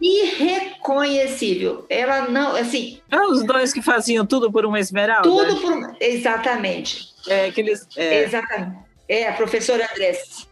[0.00, 1.84] irreconhecível.
[1.90, 3.02] Ela não, assim.
[3.10, 5.28] É os dois que faziam tudo por uma esmeralda.
[5.28, 7.08] Tudo por exatamente.
[7.28, 7.86] É aqueles.
[7.98, 8.22] É...
[8.22, 8.78] Exatamente.
[9.06, 10.48] É, a professora Andrés.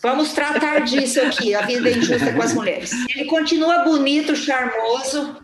[0.00, 2.92] Vamos tratar disso aqui, a vida injusta com as mulheres.
[3.08, 5.34] Ele continua bonito, charmoso,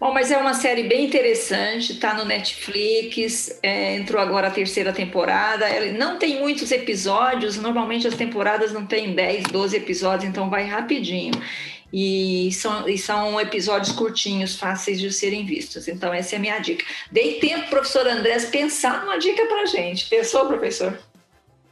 [0.00, 4.94] Bom, mas é uma série bem interessante, está no Netflix, é, entrou agora a terceira
[4.94, 5.68] temporada.
[5.68, 10.64] Ela não tem muitos episódios, normalmente as temporadas não têm 10, 12 episódios, então vai
[10.64, 11.34] rapidinho.
[11.92, 15.86] E são, e são episódios curtinhos, fáceis de serem vistos.
[15.86, 16.82] Então, essa é a minha dica.
[17.12, 20.08] Dei tempo, professor Andrés, pensar numa dica para gente.
[20.08, 20.98] Pensou, professor?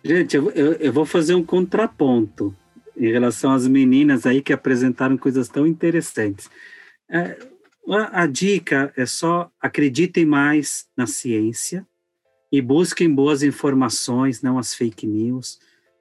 [0.05, 2.55] Gente, eu, eu, eu vou fazer um contraponto
[2.95, 6.51] em relação às meninas aí que apresentaram coisas tão interessantes.
[7.09, 7.39] É,
[7.95, 11.87] a, a dica é só acreditem mais na ciência
[12.51, 15.59] e busquem boas informações, não as fake news.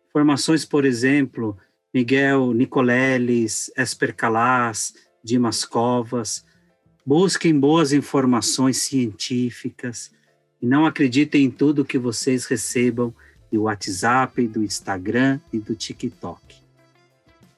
[0.10, 1.58] Informações, por exemplo,
[1.94, 6.46] Miguel Nicoleles, Esper Calas, Dimas Covas.
[7.06, 10.12] Busquem boas informações científicas
[10.62, 13.14] e não acreditem em tudo que vocês recebam
[13.52, 16.42] do WhatsApp, do Instagram e do TikTok.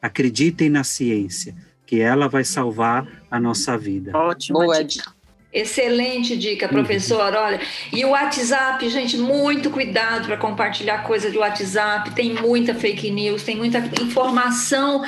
[0.02, 1.56] Acreditem na ciência
[1.90, 4.16] que ela vai salvar a nossa vida.
[4.16, 4.60] Ótimo.
[4.60, 5.12] Boa dica.
[5.52, 6.74] Excelente dica, uhum.
[6.74, 7.34] professor.
[7.34, 7.60] Olha,
[7.92, 12.12] e o WhatsApp, gente, muito cuidado para compartilhar coisa de WhatsApp.
[12.12, 15.04] Tem muita fake news, tem muita informação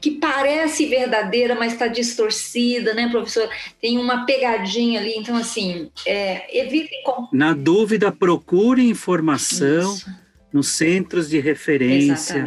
[0.00, 3.48] que parece verdadeira, mas está distorcida, né, professor?
[3.82, 5.14] Tem uma pegadinha ali.
[5.16, 7.02] Então, assim, é, evitem.
[7.32, 9.94] Na dúvida, procure informação.
[9.94, 10.23] Isso
[10.54, 12.44] nos centros de referência,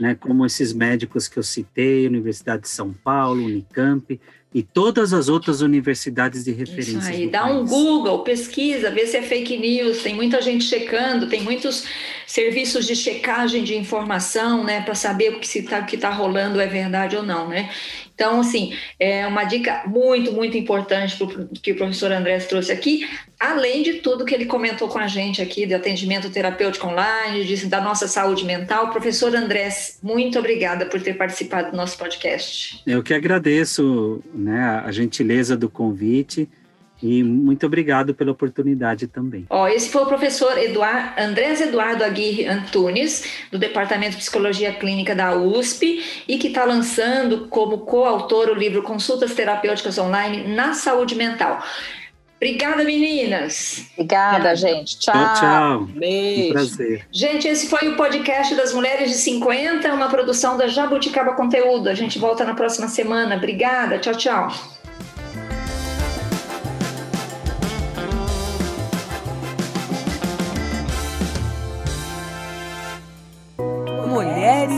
[0.00, 4.20] né, como esses médicos que eu citei, Universidade de São Paulo, Unicamp
[4.52, 6.98] e todas as outras universidades de referência.
[6.98, 7.56] Isso aí, dá país.
[7.56, 11.84] um Google, pesquisa, vê se é fake news, tem muita gente checando, tem muitos
[12.26, 16.66] serviços de checagem de informação, né, para saber o que está que tá rolando é
[16.66, 17.70] verdade ou não, né?
[18.14, 21.18] Então, assim, é uma dica muito, muito importante
[21.60, 23.08] que o professor André trouxe aqui,
[23.38, 27.66] além de tudo que ele comentou com a gente aqui, de atendimento terapêutico online, de,
[27.66, 28.90] da nossa saúde mental.
[28.90, 32.80] Professor Andrés, muito obrigada por ter participado do nosso podcast.
[32.86, 36.48] Eu que agradeço né, a gentileza do convite.
[37.04, 39.44] E muito obrigado pela oportunidade também.
[39.50, 45.14] Ó, esse foi o professor Eduard, Andrés Eduardo Aguirre Antunes, do Departamento de Psicologia Clínica
[45.14, 51.14] da USP, e que está lançando como coautor o livro Consultas Terapêuticas Online na Saúde
[51.14, 51.62] Mental.
[52.36, 53.86] Obrigada, meninas.
[53.98, 54.98] Obrigada, gente.
[54.98, 55.12] Tchau.
[55.12, 55.80] Tchau, tchau.
[55.94, 56.48] Beijo.
[56.48, 57.06] Um prazer.
[57.12, 61.90] Gente, esse foi o podcast das Mulheres de 50, uma produção da Jabuticaba Conteúdo.
[61.90, 63.36] A gente volta na próxima semana.
[63.36, 63.98] Obrigada.
[63.98, 64.73] Tchau, tchau.